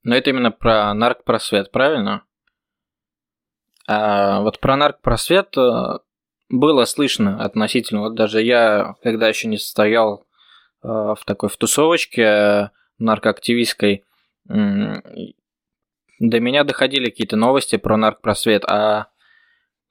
Но 0.03 0.15
это 0.15 0.29
именно 0.29 0.51
про 0.51 0.93
наркопросвет, 0.93 1.71
правильно? 1.71 2.23
А 3.87 4.41
вот 4.41 4.59
про 4.59 4.75
наркопросвет 4.77 5.57
э, 5.57 5.99
было 6.49 6.85
слышно 6.85 7.43
относительно. 7.43 8.01
Вот 8.01 8.15
даже 8.15 8.41
я, 8.41 8.95
когда 9.01 9.27
еще 9.27 9.47
не 9.47 9.57
состоял 9.57 10.25
э, 10.83 10.87
в 10.87 11.19
такой 11.25 11.49
в 11.49 11.57
тусовочке 11.57 12.21
э, 12.21 12.69
наркоактивистской, 12.99 14.03
до 14.47 16.39
меня 16.39 16.63
доходили 16.63 17.05
какие-то 17.05 17.35
новости 17.35 17.77
про 17.77 17.97
наркопросвет. 17.97 18.63
А 18.65 19.07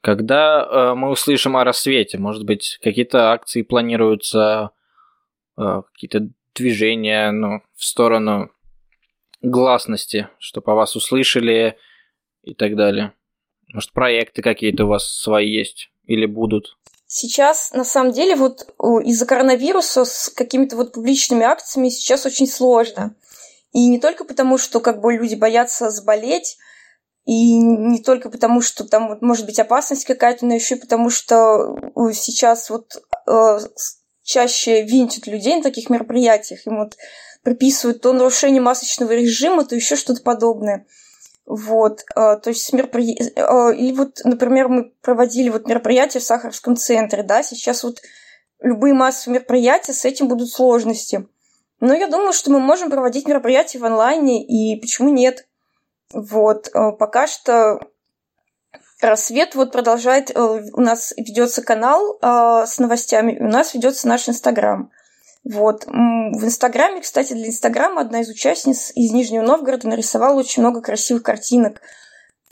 когда 0.04 0.62
э, 0.62 0.94
мы 0.94 1.10
услышим 1.10 1.56
о 1.56 1.64
рассвете, 1.64 2.18
может 2.18 2.44
быть, 2.44 2.78
какие-то 2.82 3.32
акции 3.32 3.62
планируются, 3.62 4.70
какие-то 5.56 6.28
движения 6.52 7.30
ну, 7.30 7.62
в 7.76 7.84
сторону 7.84 8.50
гласности, 9.40 10.28
чтобы 10.38 10.72
о 10.72 10.74
вас 10.74 10.96
услышали 10.96 11.78
и 12.42 12.54
так 12.54 12.74
далее. 12.74 13.12
Может, 13.72 13.92
проекты 13.92 14.42
какие-то 14.42 14.84
у 14.84 14.88
вас 14.88 15.06
свои 15.06 15.48
есть? 15.48 15.90
или 16.06 16.26
будут? 16.26 16.76
Сейчас, 17.06 17.72
на 17.72 17.84
самом 17.84 18.12
деле, 18.12 18.34
вот 18.34 18.66
из-за 19.04 19.26
коронавируса 19.26 20.04
с 20.04 20.28
какими-то 20.30 20.76
вот 20.76 20.92
публичными 20.92 21.44
акциями 21.44 21.88
сейчас 21.88 22.26
очень 22.26 22.46
сложно. 22.46 23.14
И 23.72 23.88
не 23.88 24.00
только 24.00 24.24
потому, 24.24 24.58
что 24.58 24.80
как 24.80 25.00
бы 25.00 25.14
люди 25.14 25.34
боятся 25.34 25.90
заболеть, 25.90 26.56
и 27.24 27.56
не 27.56 28.02
только 28.02 28.28
потому, 28.28 28.60
что 28.60 28.84
там 28.84 29.08
вот, 29.08 29.22
может 29.22 29.46
быть 29.46 29.58
опасность 29.58 30.04
какая-то, 30.04 30.44
но 30.44 30.54
еще 30.54 30.74
и 30.74 30.80
потому, 30.80 31.08
что 31.08 31.76
сейчас 32.12 32.68
вот 32.68 33.02
э, 33.26 33.58
чаще 34.22 34.82
винтят 34.82 35.26
людей 35.26 35.56
на 35.56 35.62
таких 35.62 35.88
мероприятиях, 35.88 36.66
им 36.66 36.78
вот 36.78 36.96
приписывают 37.42 38.02
то 38.02 38.12
нарушение 38.12 38.60
масочного 38.60 39.12
режима, 39.12 39.64
то 39.64 39.74
еще 39.74 39.96
что-то 39.96 40.22
подобное. 40.22 40.86
Вот, 41.46 42.04
э, 42.14 42.36
то 42.36 42.48
есть 42.50 42.70
меропри... 42.74 43.16
Э, 43.36 43.74
или 43.74 43.92
вот, 43.92 44.20
например, 44.24 44.68
мы 44.68 44.92
проводили 45.00 45.48
вот 45.48 45.66
мероприятие 45.66 46.20
в 46.20 46.24
Сахаровском 46.24 46.76
центре, 46.76 47.22
да, 47.22 47.42
сейчас 47.42 47.84
вот 47.84 48.02
любые 48.60 48.92
массовые 48.92 49.38
мероприятия, 49.38 49.94
с 49.94 50.04
этим 50.04 50.28
будут 50.28 50.50
сложности. 50.50 51.26
Но 51.80 51.94
я 51.94 52.06
думаю, 52.06 52.34
что 52.34 52.50
мы 52.50 52.60
можем 52.60 52.90
проводить 52.90 53.26
мероприятия 53.26 53.78
в 53.78 53.84
онлайне, 53.84 54.44
и 54.44 54.78
почему 54.80 55.10
нет? 55.10 55.46
Вот, 56.12 56.68
э, 56.68 56.92
пока 56.92 57.26
что 57.26 57.80
Рассвет 59.00 59.54
вот 59.54 59.72
продолжает, 59.72 60.34
у 60.34 60.80
нас 60.80 61.12
ведется 61.16 61.62
канал 61.62 62.18
с 62.22 62.78
новостями, 62.78 63.36
у 63.38 63.48
нас 63.48 63.74
ведется 63.74 64.08
наш 64.08 64.28
Инстаграм. 64.30 64.90
Вот. 65.44 65.84
В 65.84 66.44
Инстаграме, 66.44 67.02
кстати, 67.02 67.34
для 67.34 67.48
Инстаграма 67.48 68.00
одна 68.00 68.20
из 68.22 68.30
участниц 68.30 68.92
из 68.94 69.12
Нижнего 69.12 69.42
Новгорода 69.42 69.88
нарисовала 69.88 70.38
очень 70.38 70.62
много 70.62 70.80
красивых 70.80 71.22
картинок. 71.22 71.82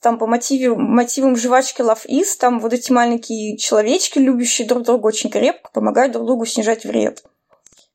Там 0.00 0.18
по 0.18 0.26
мотиву, 0.26 0.76
мотивам 0.76 1.36
жвачки 1.36 1.80
Love 1.80 2.06
Is, 2.06 2.36
там 2.38 2.60
вот 2.60 2.72
эти 2.74 2.92
маленькие 2.92 3.56
человечки, 3.56 4.18
любящие 4.18 4.68
друг 4.68 4.82
друга 4.82 5.06
очень 5.06 5.30
крепко, 5.30 5.70
помогают 5.72 6.12
друг 6.12 6.26
другу 6.26 6.44
снижать 6.44 6.84
вред. 6.84 7.24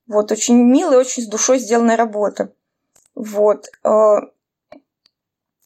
Вот, 0.08 0.32
очень 0.32 0.56
милая, 0.56 0.98
очень 0.98 1.22
с 1.22 1.28
душой 1.28 1.60
сделанная 1.60 1.98
работа. 1.98 2.54
Вот. 3.14 3.70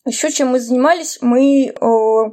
Еще 0.05 0.31
чем 0.31 0.50
мы 0.50 0.60
занимались, 0.60 1.20
мы 1.22 1.74
а, 1.79 2.31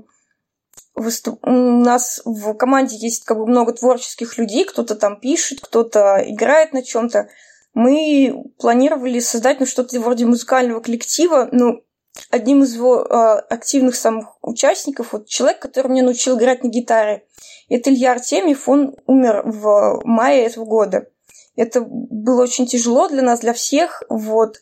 выступ... 0.95 1.39
у 1.47 1.51
нас 1.51 2.23
в 2.25 2.55
команде 2.55 2.97
есть 2.97 3.25
как 3.25 3.39
бы 3.39 3.47
много 3.47 3.73
творческих 3.73 4.39
людей, 4.39 4.65
кто-то 4.65 4.95
там 4.95 5.21
пишет, 5.21 5.61
кто-то 5.61 6.23
играет 6.27 6.73
на 6.73 6.83
чем-то. 6.83 7.29
Мы 7.75 8.45
планировали 8.59 9.21
создать 9.21 9.61
ну, 9.61 9.67
что-то 9.67 10.01
вроде 10.01 10.27
музыкального 10.27 10.81
коллектива. 10.81 11.49
Ну, 11.53 11.85
одним 12.31 12.63
из 12.63 12.75
его 12.75 13.03
э, 13.03 13.39
активных 13.51 13.95
самых 13.95 14.37
участников, 14.43 15.13
вот 15.13 15.29
человек, 15.29 15.61
который 15.61 15.89
меня 15.89 16.03
научил 16.03 16.39
играть 16.39 16.65
на 16.65 16.69
гитаре, 16.69 17.27
это 17.69 17.91
Илья 17.91 18.13
Артемьев, 18.13 18.69
он 18.69 18.97
умер 19.07 19.43
в 19.45 20.01
мае 20.05 20.47
этого 20.47 20.65
года. 20.65 21.09
Это 21.55 21.81
было 21.83 22.43
очень 22.43 22.67
тяжело 22.67 23.09
для 23.09 23.23
нас, 23.23 23.41
для 23.41 23.53
всех, 23.53 24.03
вот 24.09 24.59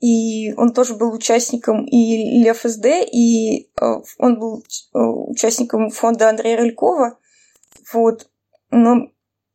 и 0.00 0.54
он 0.54 0.72
тоже 0.72 0.94
был 0.94 1.12
участником 1.12 1.84
и 1.84 2.48
ЛФСД, 2.48 2.86
и 3.12 3.70
э, 3.80 3.84
он 4.18 4.38
был 4.38 4.64
э, 4.94 4.98
участником 4.98 5.90
фонда 5.90 6.30
Андрея 6.30 6.56
Рылькова. 6.56 7.18
Вот. 7.92 8.30
Но 8.70 9.10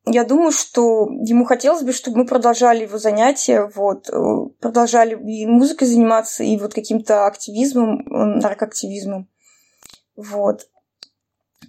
я 0.06 0.24
думаю, 0.24 0.52
что 0.52 1.10
ему 1.10 1.46
хотелось 1.46 1.82
бы, 1.82 1.94
чтобы 1.94 2.20
мы 2.20 2.26
продолжали 2.28 2.84
его 2.84 3.00
занятия, 3.00 3.72
вот, 3.74 4.08
э, 4.10 4.14
продолжали 4.60 5.16
и 5.16 5.48
музыкой 5.48 5.88
заниматься, 5.88 6.44
и 6.44 6.58
вот 6.58 6.76
каким-то 6.76 7.26
активизмом, 7.26 8.06
наркоактивизмом. 8.06 9.28
Вот. 10.16 10.70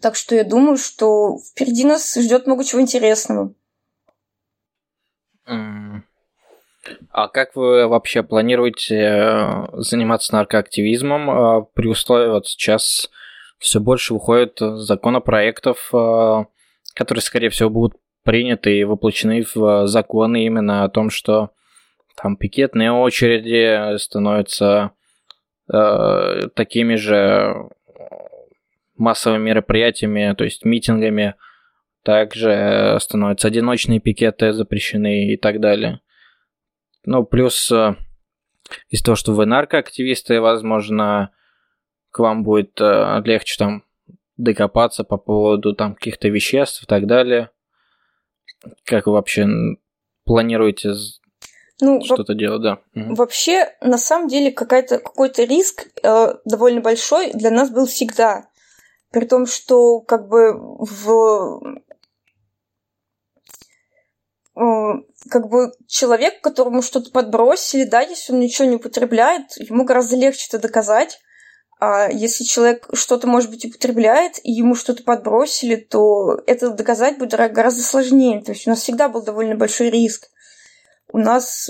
Так 0.03 0.17
что 0.17 0.35
я 0.35 0.45
думаю, 0.45 0.77
что 0.77 1.39
впереди 1.39 1.87
нас 1.87 2.15
ждет 2.15 2.47
много 2.47 2.63
чего 2.63 2.83
интересного. 2.83 3.55
Mm. 5.49 5.86
А 7.11 7.29
как 7.29 7.57
вы 7.57 7.87
вообще 7.87 8.23
планируете 8.23 8.97
э, 8.97 9.67
заниматься 9.73 10.35
наркоактивизмом 10.35 11.31
э, 11.31 11.65
при 11.75 11.89
условии, 11.89 12.31
вот 12.31 12.47
сейчас 12.47 13.11
все 13.59 13.81
больше 13.81 14.15
выходит 14.15 14.59
законопроектов, 14.59 15.91
э, 15.93 16.45
которые, 16.95 17.23
скорее 17.23 17.49
всего, 17.51 17.71
будут 17.71 17.99
приняты 18.25 18.79
и 18.79 18.85
воплощены 18.85 19.45
в 19.55 19.87
законы 19.87 20.45
именно 20.45 20.85
о 20.85 20.89
том, 20.89 21.11
что 21.11 21.51
там 22.21 22.37
пикетные 22.37 22.93
очереди 22.93 23.97
становятся 23.99 24.93
э, 25.73 26.49
такими 26.55 26.97
же 26.97 27.69
массовыми 28.97 29.43
мероприятиями, 29.43 30.35
то 30.37 30.45
есть 30.45 30.65
митингами, 30.65 31.35
также 32.03 32.97
становятся 33.01 33.49
одиночные 33.49 34.01
пикеты 34.01 34.53
запрещены 34.53 35.33
и 35.33 35.37
так 35.37 35.61
далее. 35.61 36.01
Ну, 37.07 37.25
плюс 37.25 37.71
э, 37.71 37.95
из 38.91 39.01
того, 39.03 39.15
что 39.17 39.33
вы 39.33 39.47
наркоактивисты, 39.47 40.41
возможно, 40.41 41.31
к 42.11 42.19
вам 42.19 42.43
будет 42.43 42.81
э, 42.81 43.23
легче 43.25 43.57
там 43.59 43.85
докопаться 44.37 45.05
по 45.05 45.17
поводу 45.17 45.75
там 45.75 45.95
каких-то 45.95 46.29
веществ 46.29 46.83
и 46.83 46.87
так 46.87 47.07
далее. 47.07 47.51
Как 48.85 49.07
вы 49.07 49.13
вообще 49.13 49.47
планируете 50.25 50.95
ну, 51.81 52.03
что-то 52.03 52.33
во- 52.33 52.39
делать, 52.39 52.63
да? 52.63 52.79
Вообще, 52.95 53.69
на 53.81 53.99
самом 53.99 54.29
деле, 54.29 54.51
какая-то, 54.51 54.99
какой-то 54.99 55.45
риск 55.45 55.87
э, 56.03 56.35
довольно 56.45 56.81
большой 56.81 57.33
для 57.33 57.51
нас 57.51 57.71
был 57.71 57.87
всегда. 57.87 58.49
При 59.13 59.27
том, 59.27 59.47
что 59.47 60.01
как 60.01 60.29
бы 60.29 60.55
в 60.57 61.81
как 64.57 65.49
бы 65.49 65.73
человек, 65.87 66.41
которому 66.41 66.81
что-то 66.81 67.11
подбросили, 67.11 67.85
да, 67.85 68.01
если 68.01 68.33
он 68.33 68.41
ничего 68.41 68.67
не 68.67 68.77
употребляет, 68.77 69.57
ему 69.57 69.85
гораздо 69.85 70.17
легче 70.17 70.47
это 70.49 70.59
доказать. 70.59 71.21
А 71.79 72.09
если 72.11 72.45
человек 72.45 72.89
что-то, 72.95 73.27
может 73.27 73.51
быть, 73.51 73.67
употребляет, 73.67 74.39
и 74.43 74.51
ему 74.51 74.75
что-то 74.75 75.03
подбросили, 75.03 75.77
то 75.77 76.41
это 76.47 76.71
доказать 76.71 77.19
будет 77.19 77.33
гораздо 77.53 77.83
сложнее. 77.83 78.43
То 78.43 78.53
есть 78.53 78.67
у 78.67 78.71
нас 78.71 78.81
всегда 78.81 79.11
был 79.11 79.23
довольно 79.23 79.57
большой 79.57 79.91
риск. 79.91 80.31
У 81.13 81.19
нас... 81.19 81.69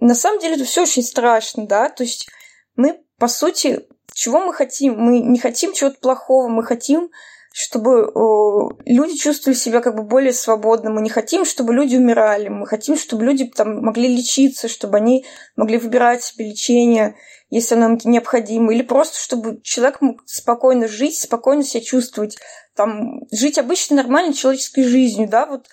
На 0.00 0.14
самом 0.14 0.40
деле 0.40 0.56
это 0.56 0.64
все 0.64 0.82
очень 0.82 1.04
страшно, 1.04 1.66
да, 1.66 1.88
то 1.88 2.02
есть 2.02 2.28
мы, 2.74 3.02
по 3.18 3.28
сути, 3.28 3.86
чего 4.12 4.40
мы 4.40 4.52
хотим? 4.52 4.98
Мы 4.98 5.20
не 5.20 5.38
хотим 5.38 5.72
чего-то 5.72 5.98
плохого, 6.00 6.48
мы 6.48 6.64
хотим 6.64 7.10
чтобы 7.58 8.12
э, 8.14 8.82
люди 8.84 9.16
чувствовали 9.16 9.56
себя 9.56 9.80
как 9.80 9.96
бы 9.96 10.02
более 10.02 10.34
свободно. 10.34 10.90
Мы 10.90 11.00
не 11.00 11.08
хотим, 11.08 11.46
чтобы 11.46 11.72
люди 11.72 11.96
умирали. 11.96 12.48
Мы 12.48 12.66
хотим, 12.66 12.98
чтобы 12.98 13.24
люди 13.24 13.46
там 13.46 13.82
могли 13.82 14.14
лечиться, 14.14 14.68
чтобы 14.68 14.98
они 14.98 15.24
могли 15.56 15.78
выбирать 15.78 16.22
себе 16.22 16.50
лечение, 16.50 17.16
если 17.48 17.74
нам 17.74 17.94
это 17.94 18.10
необходимо. 18.10 18.74
Или 18.74 18.82
просто, 18.82 19.18
чтобы 19.18 19.62
человек 19.62 20.02
мог 20.02 20.22
спокойно 20.26 20.86
жить, 20.86 21.18
спокойно 21.18 21.64
себя 21.64 21.82
чувствовать. 21.82 22.36
Там, 22.74 23.22
жить 23.32 23.56
обычной 23.56 23.96
нормальной 23.96 24.34
человеческой 24.34 24.82
жизнью, 24.82 25.26
да, 25.26 25.46
вот 25.46 25.66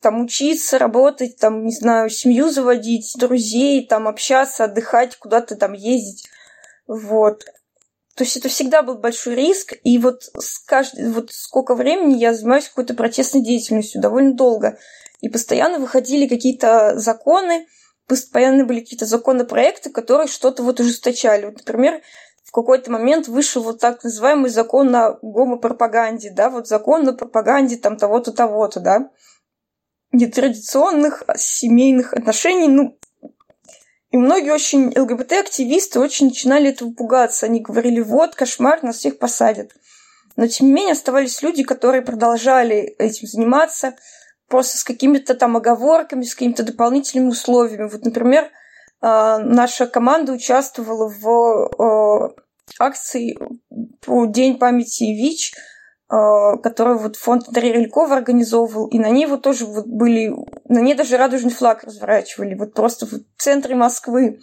там 0.00 0.22
учиться, 0.22 0.78
работать, 0.78 1.36
там, 1.36 1.66
не 1.66 1.74
знаю, 1.74 2.08
семью 2.08 2.48
заводить, 2.48 3.12
друзей, 3.14 3.86
там 3.86 4.08
общаться, 4.08 4.64
отдыхать, 4.64 5.16
куда-то 5.16 5.54
там 5.56 5.74
ездить. 5.74 6.30
Вот. 6.86 7.44
То 8.16 8.24
есть 8.24 8.38
это 8.38 8.48
всегда 8.48 8.80
был 8.82 8.96
большой 8.96 9.34
риск, 9.34 9.74
и 9.84 9.98
вот, 9.98 10.22
с 10.38 10.58
кажд... 10.60 10.94
вот 10.98 11.30
сколько 11.32 11.74
времени 11.74 12.16
я 12.16 12.32
занимаюсь 12.32 12.68
какой-то 12.68 12.94
протестной 12.94 13.42
деятельностью, 13.42 14.00
довольно 14.00 14.32
долго. 14.32 14.78
И 15.20 15.28
постоянно 15.28 15.78
выходили 15.78 16.26
какие-то 16.26 16.98
законы, 16.98 17.66
постоянно 18.06 18.64
были 18.64 18.80
какие-то 18.80 19.04
законопроекты, 19.04 19.90
которые 19.90 20.28
что-то 20.28 20.62
вот 20.62 20.80
ужесточали. 20.80 21.44
Вот, 21.44 21.58
например, 21.58 22.00
в 22.42 22.52
какой-то 22.52 22.90
момент 22.90 23.28
вышел 23.28 23.62
вот 23.62 23.80
так 23.80 24.02
называемый 24.02 24.48
закон 24.48 24.96
о 24.96 25.18
гомопропаганде, 25.20 26.30
да, 26.30 26.48
вот 26.48 26.68
закон 26.68 27.06
о 27.06 27.12
пропаганде 27.12 27.76
там 27.76 27.98
того-то, 27.98 28.32
того-то, 28.32 28.80
да, 28.80 29.10
нетрадиционных 30.12 31.22
семейных 31.36 32.14
отношений, 32.14 32.68
ну, 32.68 32.98
и 34.10 34.16
многие 34.16 34.52
очень 34.52 34.92
ЛГБТ-активисты 34.96 35.98
очень 35.98 36.26
начинали 36.26 36.70
этого 36.70 36.92
пугаться. 36.92 37.46
Они 37.46 37.60
говорили, 37.60 38.00
вот, 38.00 38.34
кошмар, 38.34 38.82
нас 38.82 38.98
всех 38.98 39.18
посадят. 39.18 39.72
Но, 40.36 40.46
тем 40.46 40.68
не 40.68 40.72
менее, 40.72 40.92
оставались 40.92 41.42
люди, 41.42 41.62
которые 41.62 42.02
продолжали 42.02 42.94
этим 42.98 43.26
заниматься, 43.26 43.96
просто 44.48 44.78
с 44.78 44.84
какими-то 44.84 45.34
там 45.34 45.56
оговорками, 45.56 46.22
с 46.22 46.34
какими-то 46.34 46.62
дополнительными 46.62 47.30
условиями. 47.30 47.88
Вот, 47.88 48.04
например, 48.04 48.50
а, 49.00 49.38
наша 49.38 49.86
команда 49.86 50.32
участвовала 50.32 51.08
в 51.08 51.70
а, 51.78 52.34
акции 52.78 53.38
по 54.04 54.26
День 54.26 54.58
памяти 54.58 55.04
ВИЧ– 55.04 55.54
которую 56.08 56.98
вот 56.98 57.16
фонд 57.16 57.46
Дарья 57.50 57.72
Релькова 57.72 58.16
организовывал, 58.16 58.86
и 58.86 58.98
на 58.98 59.10
ней 59.10 59.26
вот 59.26 59.42
тоже 59.42 59.66
вот 59.66 59.86
были, 59.86 60.32
на 60.68 60.78
ней 60.78 60.94
даже 60.94 61.16
радужный 61.16 61.50
флаг 61.50 61.82
разворачивали, 61.82 62.54
вот 62.54 62.74
просто 62.74 63.06
в 63.06 63.20
центре 63.36 63.74
Москвы. 63.74 64.40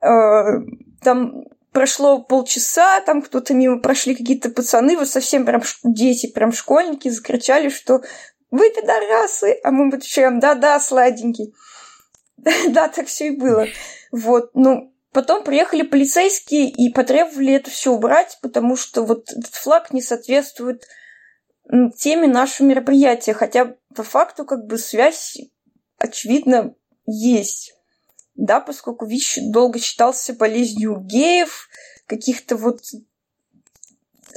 А, 0.00 0.60
там 1.02 1.44
прошло 1.72 2.22
полчаса, 2.22 3.00
там 3.00 3.22
кто-то 3.22 3.54
мимо 3.54 3.80
прошли 3.80 4.14
какие-то 4.14 4.50
пацаны, 4.50 4.96
вот 4.96 5.08
совсем 5.08 5.44
прям 5.44 5.62
дети, 5.84 6.30
прям 6.32 6.52
школьники 6.52 7.08
закричали, 7.08 7.68
что 7.68 8.02
вы 8.50 8.70
пидорасы, 8.70 9.58
а 9.64 9.70
мы 9.70 9.88
отвечаем, 9.88 10.40
да-да, 10.40 10.78
сладенький. 10.80 11.54
да, 12.68 12.88
так 12.88 13.06
все 13.06 13.28
и 13.28 13.36
было. 13.36 13.66
Вот, 14.10 14.50
ну, 14.54 14.91
Потом 15.12 15.44
приехали 15.44 15.82
полицейские 15.82 16.70
и 16.70 16.90
потребовали 16.90 17.52
это 17.52 17.70
все 17.70 17.92
убрать, 17.92 18.38
потому 18.40 18.76
что 18.76 19.02
вот 19.02 19.30
этот 19.30 19.54
флаг 19.54 19.92
не 19.92 20.00
соответствует 20.00 20.86
теме 21.96 22.28
нашего 22.28 22.68
мероприятия. 22.68 23.34
Хотя 23.34 23.76
по 23.94 24.02
факту 24.02 24.46
как 24.46 24.66
бы 24.66 24.78
связь, 24.78 25.36
очевидно, 25.98 26.74
есть. 27.06 27.74
Да, 28.34 28.60
поскольку 28.60 29.04
ВИЧ 29.04 29.40
долго 29.50 29.78
считался 29.78 30.32
болезнью 30.32 30.98
геев, 31.00 31.68
каких-то 32.06 32.56
вот 32.56 32.80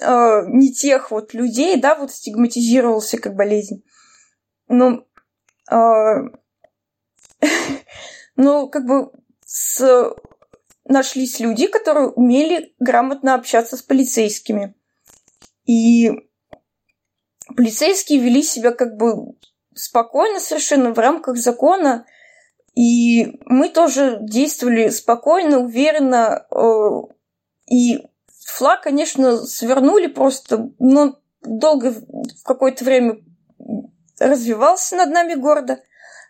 э, 0.01 0.41
не 0.47 0.73
тех 0.73 1.11
вот 1.11 1.33
людей, 1.33 1.79
да, 1.79 1.95
вот 1.95 2.11
стигматизировался 2.11 3.17
как 3.17 3.35
болезнь. 3.35 3.85
Но, 4.67 5.05
э, 5.71 5.75
ну, 8.35 8.67
как 8.67 8.85
бы 8.85 9.11
с 9.45 10.13
нашлись 10.85 11.39
люди, 11.39 11.67
которые 11.67 12.09
умели 12.09 12.73
грамотно 12.79 13.33
общаться 13.33 13.77
с 13.77 13.81
полицейскими. 13.81 14.75
И 15.65 16.11
полицейские 17.55 18.19
вели 18.19 18.43
себя 18.43 18.71
как 18.71 18.95
бы 18.97 19.35
спокойно 19.73 20.39
совершенно 20.39 20.93
в 20.93 20.99
рамках 20.99 21.37
закона, 21.37 22.05
и 22.75 23.39
мы 23.45 23.69
тоже 23.69 24.19
действовали 24.21 24.89
спокойно, 24.89 25.59
уверенно, 25.59 26.45
э, 26.51 26.89
и 27.71 28.05
флаг, 28.45 28.83
конечно, 28.83 29.37
свернули 29.37 30.07
просто, 30.07 30.71
но 30.79 31.17
долго 31.41 31.91
в 31.91 32.43
какое-то 32.43 32.83
время 32.83 33.17
развивался 34.19 34.95
над 34.95 35.09
нами 35.09 35.35
города, 35.35 35.79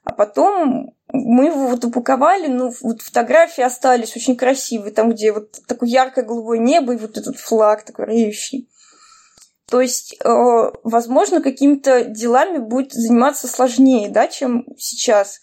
а 0.06 0.14
потом 0.14 0.94
мы 1.12 1.48
его 1.48 1.68
вот 1.68 1.84
упаковали, 1.84 2.48
ну, 2.48 2.72
вот 2.82 3.02
фотографии 3.02 3.64
остались 3.64 4.16
очень 4.16 4.38
красивые, 4.38 4.94
там, 4.94 5.10
где 5.10 5.32
вот 5.32 5.60
такое 5.68 5.90
яркое 5.90 6.24
голубое 6.24 6.60
небо 6.60 6.94
и 6.94 6.98
вот 6.98 7.18
этот 7.18 7.38
флаг 7.38 7.84
такой 7.84 8.06
реющий. 8.06 8.70
То 9.68 9.82
есть, 9.82 10.16
э, 10.24 10.30
возможно, 10.84 11.42
какими-то 11.42 12.04
делами 12.06 12.60
будет 12.60 12.94
заниматься 12.94 13.48
сложнее, 13.48 14.10
да, 14.10 14.28
чем 14.28 14.66
сейчас. 14.78 15.42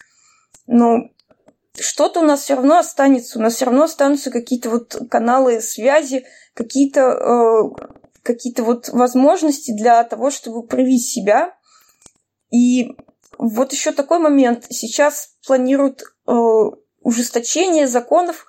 Но 0.68 1.10
что-то 1.76 2.20
у 2.20 2.24
нас 2.24 2.42
все 2.42 2.54
равно 2.54 2.78
останется, 2.78 3.38
у 3.38 3.42
нас 3.42 3.54
все 3.54 3.64
равно 3.64 3.84
останутся 3.84 4.30
какие-то 4.30 4.70
вот 4.70 4.96
каналы 5.10 5.60
связи, 5.60 6.24
какие-то 6.54 7.00
э, 7.00 8.02
какие-то 8.22 8.62
вот 8.62 8.90
возможности 8.90 9.72
для 9.72 10.04
того, 10.04 10.30
чтобы 10.30 10.64
проявить 10.64 11.04
себя. 11.04 11.56
И 12.52 12.96
вот 13.42 13.72
еще 13.72 13.90
такой 13.90 14.20
момент. 14.20 14.66
Сейчас 14.70 15.30
планируют 15.44 16.04
э, 16.28 16.32
ужесточение 17.00 17.88
законов 17.88 18.46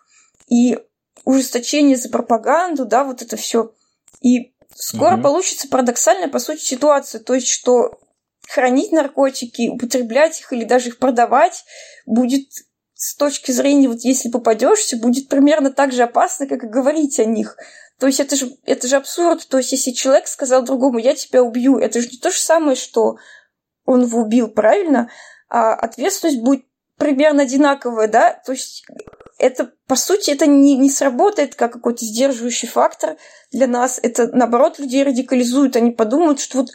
и 0.47 0.77
ужесточение 1.25 1.97
за 1.97 2.10
пропаганду, 2.10 2.86
да, 2.86 3.03
вот 3.03 3.23
это 3.23 3.36
все. 3.36 3.73
И 4.21 4.53
скоро 4.75 5.15
угу. 5.15 5.23
получится 5.23 5.67
парадоксальная, 5.67 6.27
по 6.27 6.38
сути, 6.38 6.62
ситуация. 6.62 7.19
То 7.21 7.34
есть, 7.34 7.47
что 7.47 7.99
хранить 8.47 8.91
наркотики, 8.91 9.69
употреблять 9.69 10.39
их 10.41 10.53
или 10.53 10.63
даже 10.63 10.89
их 10.89 10.99
продавать 10.99 11.63
будет 12.06 12.49
с 12.93 13.15
точки 13.15 13.51
зрения, 13.51 13.88
вот 13.88 14.01
если 14.01 14.29
попадешься, 14.29 14.95
будет 14.95 15.27
примерно 15.27 15.71
так 15.71 15.91
же 15.91 16.03
опасно, 16.03 16.45
как 16.45 16.63
и 16.63 16.67
говорить 16.67 17.19
о 17.19 17.25
них. 17.25 17.58
То 17.99 18.06
есть 18.06 18.19
это 18.19 18.36
же, 18.36 18.58
это 18.63 18.88
же 18.88 18.97
абсурд. 18.97 19.47
То 19.47 19.58
есть 19.58 19.71
если 19.71 19.89
человек 19.89 20.27
сказал 20.27 20.62
другому, 20.62 20.99
я 20.99 21.15
тебя 21.15 21.41
убью, 21.41 21.79
это 21.79 21.99
же 21.99 22.10
не 22.10 22.19
то 22.19 22.29
же 22.29 22.38
самое, 22.38 22.75
что 22.75 23.17
он 23.86 24.04
его 24.04 24.22
убил, 24.22 24.48
правильно? 24.48 25.10
а 25.54 25.76
ответственность 25.76 26.41
будет 26.41 26.65
примерно 26.98 27.43
одинаковая, 27.43 28.08
да, 28.08 28.34
то 28.43 28.54
есть 28.54 28.84
это, 29.38 29.72
по 29.88 29.96
сути, 29.96 30.32
это 30.32 30.48
не, 30.48 30.76
не 30.78 30.89
сработает 30.89 31.54
как 31.54 31.74
какой-то 31.74 32.04
сдерживающий 32.04 32.67
фактор 32.67 33.17
для 33.52 33.67
нас. 33.67 34.00
Это, 34.02 34.28
наоборот, 34.28 34.80
людей 34.80 35.04
радикализует. 35.04 35.76
Они 35.76 35.91
подумают, 35.91 36.39
что 36.39 36.60
вот 36.60 36.69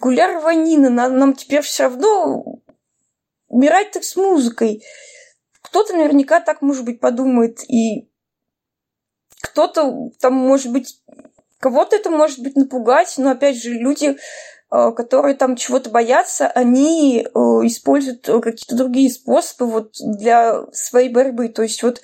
гуляр 0.00 0.38
рванина, 0.38 0.88
нам, 0.90 1.18
нам 1.18 1.34
теперь 1.34 1.60
все 1.62 1.84
равно 1.84 2.60
умирать 3.48 3.90
так 3.90 4.04
с 4.04 4.16
музыкой. 4.16 4.82
Кто-то 5.62 5.94
наверняка 5.94 6.40
так, 6.40 6.62
может 6.62 6.84
быть, 6.84 7.00
подумает. 7.00 7.58
И 7.68 8.08
кто-то 9.42 10.10
там, 10.20 10.34
может 10.34 10.72
быть, 10.72 11.02
кого-то 11.58 11.96
это 11.96 12.10
может 12.10 12.38
быть 12.38 12.56
напугать, 12.56 13.14
но, 13.18 13.30
опять 13.30 13.56
же, 13.56 13.70
люди 13.70 14.16
которые 14.68 15.34
там 15.34 15.56
чего-то 15.56 15.90
боятся, 15.90 16.48
они 16.48 17.20
э, 17.22 17.28
используют 17.28 18.26
какие-то 18.26 18.76
другие 18.76 19.10
способы 19.10 19.70
вот 19.70 19.92
для 20.00 20.66
своей 20.72 21.08
борьбы. 21.08 21.48
То 21.48 21.62
есть 21.62 21.82
вот 21.82 22.02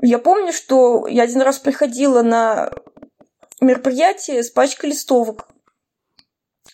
я 0.00 0.18
помню, 0.18 0.52
что 0.52 1.06
я 1.06 1.24
один 1.24 1.42
раз 1.42 1.58
приходила 1.58 2.22
на 2.22 2.70
мероприятие 3.60 4.42
с 4.42 4.50
пачкой 4.50 4.90
листовок. 4.90 5.48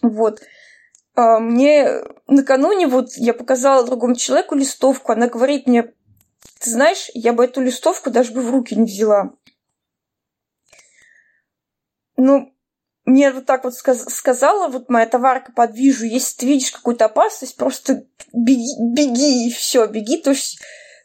Вот. 0.03 0.43
А 1.15 1.41
мне 1.41 2.03
накануне 2.29 2.87
вот 2.87 3.15
я 3.17 3.33
показала 3.35 3.87
другому 3.87 4.15
человеку 4.15 4.55
листовку, 4.55 5.13
она 5.13 5.27
говорит 5.29 5.67
мне, 5.67 5.95
ты 6.61 6.71
знаешь, 6.71 7.11
я 7.15 7.33
бы 7.33 7.45
эту 7.45 7.63
листовку 7.63 8.11
даже 8.11 8.33
бы 8.33 8.43
в 8.43 8.51
руки 8.51 8.77
не 8.77 8.85
взяла. 8.85 9.33
Ну, 12.17 12.55
мне 13.07 13.31
вот 13.31 13.47
так 13.47 13.65
вот 13.65 13.75
сказ- 13.75 14.13
сказала 14.13 14.69
вот 14.69 14.91
моя 14.91 15.07
товарка 15.07 15.53
под 15.53 15.75
вижу, 15.75 16.05
если 16.05 16.39
ты 16.39 16.47
видишь 16.47 16.73
какую-то 16.73 17.07
опасность, 17.07 17.57
просто 17.57 18.05
беги, 18.33 18.75
беги 18.81 19.47
и 19.47 19.53
все, 19.53 19.87
беги. 19.87 20.19
То 20.19 20.31
есть 20.31 20.59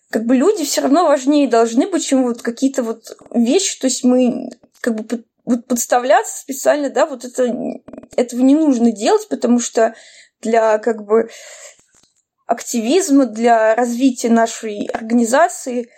как 0.10 0.26
бы 0.26 0.36
люди 0.36 0.66
все 0.66 0.82
равно 0.82 1.06
важнее 1.06 1.48
должны 1.48 1.88
быть, 1.88 2.04
чем 2.04 2.24
вот 2.24 2.42
какие-то 2.42 2.82
вот 2.82 3.16
вещи. 3.32 3.80
То 3.80 3.86
есть 3.86 4.04
мы 4.04 4.50
как 4.82 4.96
бы 4.96 5.24
вот 5.46 5.68
подставляться 5.68 6.42
специально, 6.42 6.90
да, 6.90 7.06
вот 7.06 7.24
это 7.24 7.44
этого 8.18 8.42
не 8.42 8.56
нужно 8.56 8.92
делать, 8.92 9.28
потому 9.30 9.60
что 9.60 9.94
для 10.42 10.80
как 10.80 11.06
бы 11.06 11.30
активизма, 12.48 13.28
для 13.28 13.76
развития 13.76 14.30
нашей 14.30 14.88
организации 14.88 15.90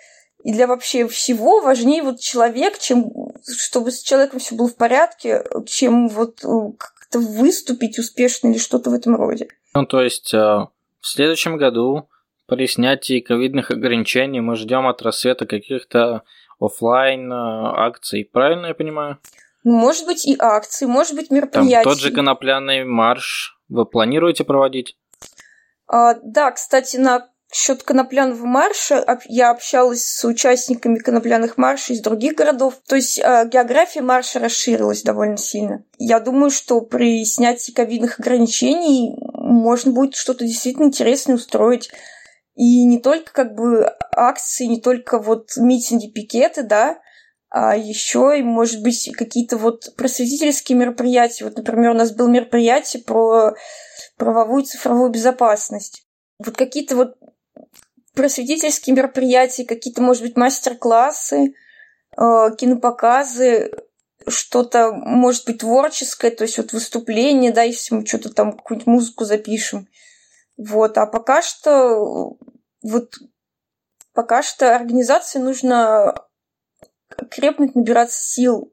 и 0.44 0.52
для 0.52 0.66
вообще 0.66 1.08
всего 1.08 1.62
важнее 1.62 2.02
вот 2.02 2.20
человек, 2.20 2.78
чем 2.78 3.10
чтобы 3.48 3.90
с 3.90 4.02
человеком 4.02 4.38
все 4.38 4.54
было 4.54 4.68
в 4.68 4.76
порядке, 4.76 5.42
чем 5.66 6.08
вот 6.08 6.44
э, 6.44 6.72
как-то 6.78 7.18
выступить 7.18 7.98
успешно 7.98 8.48
или 8.48 8.58
что-то 8.58 8.90
в 8.90 8.94
этом 8.94 9.16
роде. 9.16 9.48
Ну, 9.74 9.86
то 9.86 10.02
есть 10.02 10.34
э, 10.34 10.36
в 10.38 10.70
следующем 11.06 11.56
году 11.56 12.10
при 12.46 12.66
снятии 12.66 13.20
ковидных 13.20 13.70
ограничений 13.70 14.42
мы 14.42 14.54
ждем 14.56 14.86
от 14.86 15.00
рассвета 15.00 15.46
каких-то 15.46 16.24
офлайн 16.60 17.32
э, 17.32 17.36
акций, 17.36 18.28
правильно 18.30 18.66
я 18.66 18.74
понимаю? 18.74 19.18
Ну, 19.64 19.72
может 19.78 20.04
быть 20.04 20.26
и 20.26 20.36
акции, 20.38 20.84
может 20.84 21.16
быть 21.16 21.30
мероприятия. 21.30 21.84
Там 21.84 21.94
тот 21.94 22.00
же 22.00 22.10
конопляный 22.12 22.84
марш 22.84 23.58
вы 23.70 23.86
планируете 23.86 24.44
проводить? 24.44 24.98
А, 25.86 26.14
да, 26.22 26.50
кстати, 26.50 26.98
на 26.98 27.28
Счет 27.56 27.84
конопляного 27.84 28.44
марша 28.46 29.20
я 29.26 29.50
общалась 29.50 30.04
с 30.04 30.24
участниками 30.24 30.98
конопляных 30.98 31.56
маршей 31.56 31.94
из 31.94 32.00
других 32.00 32.34
городов. 32.34 32.80
То 32.88 32.96
есть 32.96 33.20
э, 33.20 33.48
география 33.48 34.00
марша 34.00 34.40
расширилась 34.40 35.04
довольно 35.04 35.36
сильно. 35.36 35.84
Я 35.96 36.18
думаю, 36.18 36.50
что 36.50 36.80
при 36.80 37.24
снятии 37.24 37.70
ковидных 37.70 38.18
ограничений 38.18 39.16
можно 39.34 39.92
будет 39.92 40.16
что-то 40.16 40.44
действительно 40.44 40.86
интересное 40.86 41.36
устроить. 41.36 41.92
И 42.56 42.82
не 42.84 42.98
только 42.98 43.32
как 43.32 43.54
бы 43.54 43.88
акции, 44.10 44.64
не 44.64 44.80
только 44.80 45.20
вот 45.20 45.50
митинги, 45.56 46.10
пикеты, 46.10 46.64
да, 46.64 46.98
а 47.50 47.76
еще 47.76 48.34
и, 48.36 48.42
может 48.42 48.82
быть, 48.82 49.12
какие-то 49.16 49.58
вот 49.58 49.94
просветительские 49.96 50.76
мероприятия. 50.76 51.44
Вот, 51.44 51.56
например, 51.56 51.92
у 51.92 51.94
нас 51.94 52.10
было 52.10 52.26
мероприятие 52.26 53.04
про 53.04 53.54
правовую 54.16 54.64
цифровую 54.64 55.10
безопасность. 55.10 56.04
Вот 56.44 56.56
какие-то 56.56 56.96
вот 56.96 57.14
просветительские 58.14 58.96
мероприятия, 58.96 59.64
какие-то, 59.64 60.02
может 60.02 60.22
быть, 60.22 60.36
мастер-классы, 60.36 61.54
э, 62.16 62.56
кинопоказы, 62.56 63.72
что-то, 64.26 64.92
может 64.92 65.44
быть, 65.46 65.58
творческое, 65.58 66.30
то 66.30 66.44
есть 66.44 66.56
вот 66.58 66.72
выступление, 66.72 67.52
да, 67.52 67.62
если 67.62 67.94
мы 67.94 68.06
что-то 68.06 68.30
там, 68.32 68.52
какую-нибудь 68.52 68.86
музыку 68.86 69.24
запишем. 69.24 69.88
Вот, 70.56 70.96
а 70.98 71.06
пока 71.06 71.42
что 71.42 72.38
вот 72.82 73.18
пока 74.12 74.42
что 74.42 74.74
организации 74.74 75.40
нужно 75.40 76.14
крепнуть, 77.30 77.74
набираться 77.74 78.22
сил. 78.22 78.72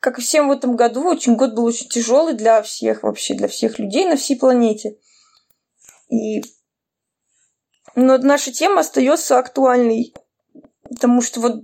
Как 0.00 0.18
и 0.18 0.22
всем 0.22 0.48
в 0.48 0.52
этом 0.52 0.74
году, 0.74 1.04
очень 1.04 1.36
год 1.36 1.54
был 1.54 1.64
очень 1.64 1.88
тяжелый 1.88 2.34
для 2.34 2.62
всех 2.62 3.04
вообще, 3.04 3.34
для 3.34 3.46
всех 3.46 3.78
людей 3.78 4.06
на 4.06 4.16
всей 4.16 4.36
планете. 4.36 4.98
И 6.08 6.42
но 7.94 8.18
наша 8.18 8.52
тема 8.52 8.80
остается 8.80 9.38
актуальной, 9.38 10.14
потому 10.88 11.20
что 11.20 11.40
вот 11.40 11.62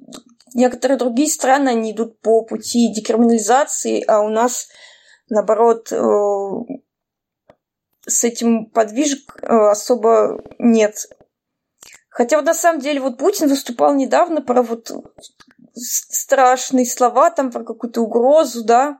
некоторые 0.54 0.98
другие 0.98 1.30
страны, 1.30 1.70
они 1.70 1.92
идут 1.92 2.20
по 2.20 2.42
пути 2.42 2.92
декриминализации, 2.92 4.02
а 4.06 4.20
у 4.20 4.28
нас, 4.28 4.68
наоборот, 5.28 5.92
э, 5.92 5.96
с 8.06 8.24
этим 8.24 8.66
подвижек 8.66 9.36
э, 9.42 9.46
особо 9.46 10.42
нет. 10.58 10.96
Хотя 12.08 12.36
вот 12.36 12.46
на 12.46 12.54
самом 12.54 12.80
деле 12.80 13.00
вот 13.00 13.18
Путин 13.18 13.48
выступал 13.48 13.94
недавно 13.94 14.42
про 14.42 14.62
вот 14.62 14.90
страшные 15.74 16.86
слова, 16.86 17.30
там 17.30 17.52
про 17.52 17.64
какую-то 17.64 18.00
угрозу, 18.00 18.64
да, 18.64 18.98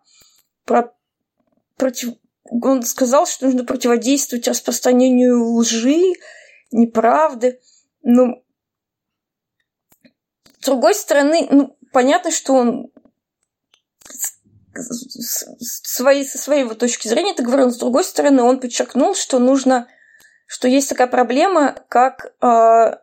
про 0.64 0.94
против... 1.76 2.14
он 2.50 2.82
сказал, 2.82 3.26
что 3.26 3.46
нужно 3.46 3.64
противодействовать 3.64 4.46
распространению 4.46 5.54
лжи, 5.54 6.12
неправды. 6.70 7.60
Ну, 8.02 8.44
с 10.60 10.64
другой 10.64 10.94
стороны, 10.94 11.46
ну, 11.50 11.76
понятно, 11.92 12.30
что 12.30 12.54
он 12.54 12.90
своей, 15.60 16.24
со 16.24 16.38
своей 16.38 16.64
вот 16.64 16.78
точки 16.78 17.08
зрения 17.08 17.32
это 17.32 17.42
говорил, 17.42 17.66
но 17.66 17.72
с 17.72 17.78
другой 17.78 18.04
стороны, 18.04 18.42
он 18.42 18.60
подчеркнул, 18.60 19.14
что 19.14 19.38
нужно, 19.38 19.88
что 20.46 20.68
есть 20.68 20.88
такая 20.88 21.08
проблема, 21.08 21.74
как 21.88 22.32
э, 22.40 22.96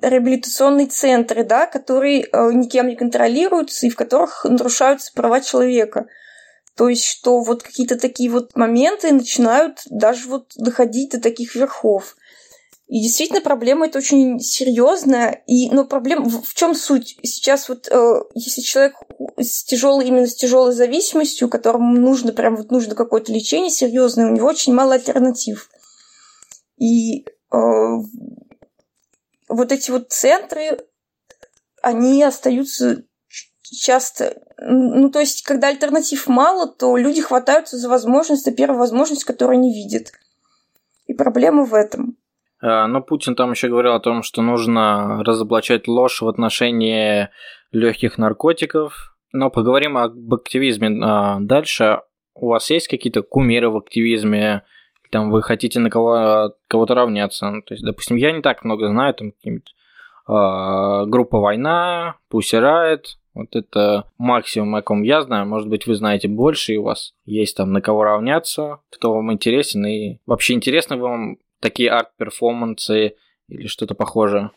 реабилитационные 0.00 0.86
центры, 0.86 1.44
да, 1.44 1.66
которые 1.66 2.22
э, 2.22 2.52
никем 2.52 2.88
не 2.88 2.96
контролируются 2.96 3.86
и 3.86 3.90
в 3.90 3.96
которых 3.96 4.44
нарушаются 4.44 5.12
права 5.12 5.40
человека. 5.40 6.06
То 6.76 6.88
есть, 6.88 7.04
что 7.04 7.40
вот 7.40 7.62
какие-то 7.62 7.98
такие 7.98 8.30
вот 8.30 8.56
моменты 8.56 9.12
начинают 9.12 9.82
даже 9.90 10.28
вот 10.28 10.52
доходить 10.56 11.10
до 11.10 11.20
таких 11.20 11.54
верхов. 11.54 12.16
И 12.92 13.00
действительно, 13.00 13.40
проблема 13.40 13.86
это 13.86 13.96
очень 13.96 14.38
серьезная. 14.38 15.42
И, 15.46 15.70
но 15.70 15.86
проблема 15.86 16.26
в, 16.26 16.42
в 16.42 16.52
чем 16.52 16.74
суть? 16.74 17.16
Сейчас 17.22 17.70
вот, 17.70 17.88
э, 17.90 18.22
если 18.34 18.60
человек 18.60 18.96
с 19.38 19.64
тяжелой, 19.64 20.08
именно 20.08 20.26
с 20.26 20.34
тяжелой 20.34 20.74
зависимостью, 20.74 21.48
которому 21.48 21.98
нужно 21.98 22.34
прям 22.34 22.54
вот 22.54 22.70
нужно 22.70 22.94
какое-то 22.94 23.32
лечение 23.32 23.70
серьезное, 23.70 24.26
у 24.26 24.34
него 24.34 24.46
очень 24.46 24.74
мало 24.74 24.92
альтернатив. 24.92 25.70
И 26.76 27.24
э, 27.24 27.26
вот 29.48 29.72
эти 29.72 29.90
вот 29.90 30.10
центры, 30.10 30.78
они 31.80 32.22
остаются 32.22 33.04
часто... 33.62 34.36
Ну, 34.58 35.08
то 35.08 35.20
есть, 35.20 35.44
когда 35.44 35.68
альтернатив 35.68 36.26
мало, 36.26 36.66
то 36.66 36.98
люди 36.98 37.22
хватаются 37.22 37.78
за 37.78 37.88
возможность, 37.88 38.44
за 38.44 38.52
первую 38.52 38.78
возможность, 38.78 39.24
которую 39.24 39.56
они 39.56 39.72
видят. 39.72 40.12
И 41.06 41.14
проблема 41.14 41.64
в 41.64 41.72
этом. 41.72 42.18
Э, 42.62 42.86
но 42.86 43.02
Путин 43.02 43.34
там 43.34 43.50
еще 43.50 43.68
говорил 43.68 43.92
о 43.92 44.00
том, 44.00 44.22
что 44.22 44.40
нужно 44.40 45.22
разоблачать 45.24 45.88
ложь 45.88 46.22
в 46.22 46.28
отношении 46.28 47.28
легких 47.72 48.18
наркотиков. 48.18 49.14
Но 49.32 49.50
поговорим 49.50 49.98
об 49.98 50.32
активизме 50.32 50.88
э, 50.88 51.36
дальше. 51.40 52.00
У 52.34 52.48
вас 52.48 52.70
есть 52.70 52.88
какие-то 52.88 53.22
кумиры 53.22 53.68
в 53.68 53.76
активизме? 53.76 54.62
Там 55.10 55.30
вы 55.30 55.42
хотите 55.42 55.78
на 55.80 55.90
кого, 55.90 56.54
кого-то 56.68 56.94
равняться? 56.94 57.50
Ну, 57.50 57.62
то 57.62 57.74
есть, 57.74 57.84
допустим, 57.84 58.16
я 58.16 58.32
не 58.32 58.40
так 58.40 58.64
много 58.64 58.88
знаю, 58.88 59.12
там 59.12 59.32
какие-нибудь 59.32 59.74
э, 60.28 61.10
группа 61.10 61.38
«Война», 61.38 62.16
«Pussy 62.32 62.60
Riot», 62.60 63.02
вот 63.34 63.56
это 63.56 64.04
максимум, 64.18 64.74
о 64.74 64.82
ком 64.82 65.02
я 65.02 65.22
знаю. 65.22 65.46
Может 65.46 65.68
быть, 65.68 65.86
вы 65.86 65.94
знаете 65.94 66.28
больше, 66.28 66.74
и 66.74 66.76
у 66.76 66.84
вас 66.84 67.14
есть 67.24 67.56
там 67.56 67.72
на 67.72 67.80
кого 67.80 68.04
равняться, 68.04 68.80
кто 68.90 69.14
вам 69.14 69.32
интересен, 69.32 69.86
и 69.86 70.18
вообще 70.26 70.54
интересно 70.54 70.98
вам 70.98 71.38
такие 71.62 71.90
арт-перформансы 71.90 73.16
или 73.48 73.66
что-то 73.66 73.94
похожее? 73.94 74.50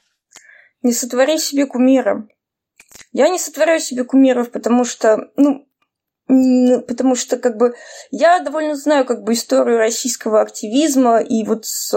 Не 0.82 0.92
сотвори 0.92 1.38
себе 1.38 1.66
кумира. 1.66 2.28
Я 3.14 3.30
не 3.30 3.40
сотворяю 3.40 3.80
себе 3.80 4.04
кумиров, 4.04 4.52
потому 4.52 4.84
что, 4.84 5.32
ну, 5.38 5.66
потому 6.28 7.16
что 7.16 7.38
как 7.38 7.58
бы 7.58 7.76
я 8.12 8.40
довольно 8.40 8.76
знаю 8.76 9.06
как 9.06 9.24
бы 9.24 9.34
историю 9.34 9.78
российского 9.78 10.42
активизма 10.42 11.20
и 11.20 11.44
вот 11.44 11.66
с 11.66 11.94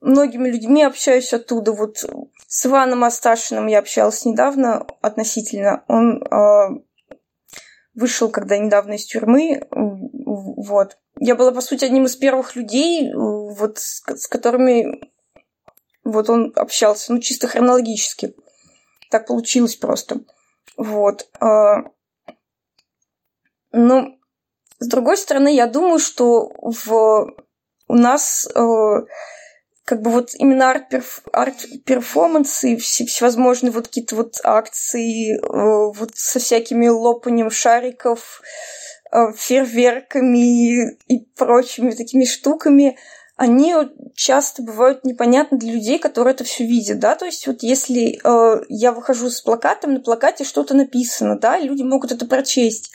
многими 0.00 0.48
людьми 0.48 0.82
общаюсь 0.82 1.32
оттуда. 1.32 1.72
Вот 1.72 2.04
с 2.46 2.66
Иваном 2.66 3.04
Асташиным 3.04 3.66
я 3.66 3.80
общалась 3.80 4.24
недавно 4.24 4.86
относительно. 5.00 5.84
Он 5.88 6.22
э, 6.22 6.82
вышел 7.94 8.30
когда 8.30 8.58
недавно 8.58 8.94
из 8.94 9.06
тюрьмы. 9.06 9.66
Вот. 9.70 10.98
Я 11.20 11.36
была, 11.36 11.52
по 11.52 11.60
сути, 11.60 11.84
одним 11.84 12.06
из 12.06 12.16
первых 12.16 12.56
людей, 12.56 13.12
вот, 13.14 13.78
с, 13.78 14.02
с 14.06 14.26
которыми 14.26 15.12
вот 16.02 16.28
он 16.28 16.52
общался, 16.56 17.12
ну, 17.12 17.20
чисто 17.20 17.48
хронологически. 17.48 18.34
Так 19.10 19.26
получилось 19.26 19.76
просто. 19.76 20.20
Вот. 20.76 21.28
А, 21.40 21.84
ну, 23.72 24.18
с 24.78 24.86
другой 24.86 25.16
стороны, 25.16 25.54
я 25.54 25.66
думаю, 25.66 25.98
что 25.98 26.52
в, 26.60 27.34
у 27.88 27.94
нас 27.94 28.46
э, 28.54 29.06
как 29.84 30.02
бы 30.02 30.10
вот 30.10 30.34
именно 30.34 30.70
арт-перформансы, 30.70 32.76
все, 32.76 33.06
всевозможные 33.06 33.70
вот 33.70 33.88
какие-то 33.88 34.16
вот 34.16 34.40
акции, 34.42 35.36
э, 35.36 35.92
вот 35.92 36.10
со 36.14 36.38
всякими 36.38 36.88
лопанием 36.88 37.50
шариков, 37.50 38.42
э, 38.42 38.44
фейерверками 39.36 40.96
и 41.08 41.26
прочими 41.36 41.92
такими 41.92 42.24
штуками, 42.24 42.98
они 43.36 43.74
часто 44.14 44.62
бывают 44.62 45.04
непонятны 45.04 45.58
для 45.58 45.72
людей, 45.72 45.98
которые 45.98 46.34
это 46.34 46.44
все 46.44 46.64
видят, 46.64 47.00
да, 47.00 47.16
то 47.16 47.24
есть 47.24 47.46
вот 47.46 47.62
если 47.62 48.20
э, 48.22 48.64
я 48.68 48.92
выхожу 48.92 49.28
с 49.28 49.40
плакатом, 49.40 49.94
на 49.94 50.00
плакате 50.00 50.44
что-то 50.44 50.74
написано, 50.74 51.38
да, 51.38 51.58
люди 51.58 51.82
могут 51.82 52.12
это 52.12 52.26
прочесть, 52.26 52.92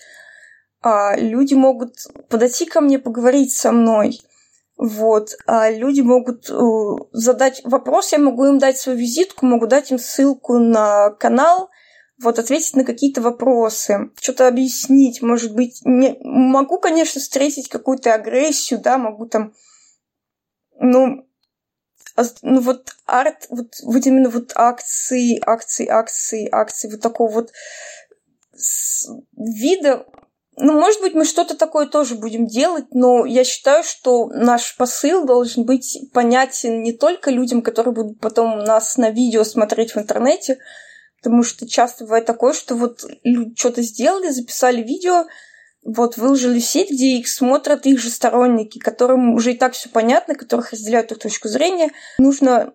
а 0.81 1.17
люди 1.17 1.55
могут 1.55 1.95
подойти 2.29 2.65
ко 2.65 2.79
мне, 2.79 2.99
поговорить 2.99 3.53
со 3.53 3.73
мной, 3.73 4.21
вот, 4.77 5.31
а 5.45 5.69
люди 5.69 5.99
могут 5.99 6.49
э, 6.49 6.53
задать 7.11 7.61
вопрос, 7.65 8.13
я 8.13 8.17
могу 8.17 8.45
им 8.45 8.59
дать 8.59 8.77
свою 8.77 8.97
визитку, 8.97 9.45
могу 9.45 9.67
дать 9.67 9.91
им 9.91 9.99
ссылку 9.99 10.57
на 10.57 11.09
канал, 11.09 11.69
вот 12.21 12.39
ответить 12.39 12.75
на 12.75 12.83
какие-то 12.83 13.21
вопросы, 13.21 14.11
что-то 14.19 14.47
объяснить, 14.47 15.21
может 15.21 15.55
быть, 15.55 15.81
не... 15.85 16.17
могу, 16.21 16.79
конечно, 16.79 17.21
встретить 17.21 17.69
какую-то 17.69 18.13
агрессию, 18.13 18.79
да, 18.81 18.97
могу 18.97 19.25
там 19.25 19.53
ну, 20.79 21.25
ну 22.41 22.61
вот 22.61 22.95
арт, 23.05 23.47
вот, 23.49 23.75
вот 23.83 24.05
именно 24.05 24.29
вот 24.29 24.51
акции, 24.55 25.39
акции, 25.45 25.87
акции, 25.87 26.47
акции, 26.51 26.89
вот 26.89 27.01
такого 27.01 27.31
вот 27.31 27.51
вида, 29.37 30.05
ну, 30.57 30.73
может 30.73 30.99
быть, 30.99 31.13
мы 31.13 31.23
что-то 31.23 31.55
такое 31.55 31.87
тоже 31.87 32.15
будем 32.15 32.45
делать, 32.45 32.87
но 32.91 33.25
я 33.25 33.45
считаю, 33.45 33.83
что 33.83 34.27
наш 34.27 34.75
посыл 34.75 35.25
должен 35.25 35.63
быть 35.63 35.97
понятен 36.13 36.81
не 36.83 36.91
только 36.91 37.31
людям, 37.31 37.61
которые 37.61 37.93
будут 37.93 38.19
потом 38.19 38.59
нас 38.59 38.97
на 38.97 39.09
видео 39.09 39.45
смотреть 39.45 39.95
в 39.95 39.97
интернете, 39.97 40.59
потому 41.21 41.43
что 41.43 41.67
часто 41.67 42.05
бывает 42.05 42.25
такое, 42.25 42.53
что 42.53 42.75
вот 42.75 43.03
что-то 43.55 43.81
сделали, 43.81 44.29
записали 44.29 44.81
видео, 44.81 45.25
вот 45.83 46.17
выложили 46.17 46.59
в 46.59 46.65
сеть, 46.65 46.91
где 46.91 47.17
их 47.17 47.27
смотрят 47.27 47.85
их 47.85 47.99
же 47.99 48.09
сторонники, 48.09 48.79
которым 48.79 49.33
уже 49.33 49.53
и 49.53 49.57
так 49.57 49.73
все 49.73 49.89
понятно, 49.89 50.35
которых 50.35 50.71
разделяют 50.71 51.11
их 51.11 51.19
точку 51.19 51.47
зрения. 51.47 51.91
Нужно 52.17 52.73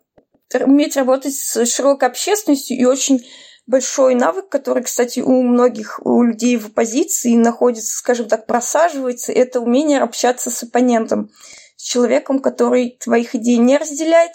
уметь 0.52 0.96
работать 0.96 1.34
с 1.34 1.66
широкой 1.66 2.08
общественностью 2.08 2.76
и 2.76 2.84
очень 2.84 3.26
большой 3.66 4.14
навык, 4.14 4.48
который, 4.48 4.82
кстати, 4.82 5.20
у 5.20 5.42
многих 5.42 6.00
у 6.04 6.22
людей 6.22 6.56
в 6.56 6.66
оппозиции 6.66 7.34
находится, 7.34 7.96
скажем 7.96 8.28
так, 8.28 8.46
просаживается, 8.46 9.32
это 9.32 9.60
умение 9.60 10.00
общаться 10.00 10.50
с 10.50 10.62
оппонентом, 10.62 11.30
с 11.76 11.82
человеком, 11.82 12.40
который 12.40 12.98
твоих 13.00 13.34
идей 13.34 13.56
не 13.56 13.78
разделяет 13.78 14.32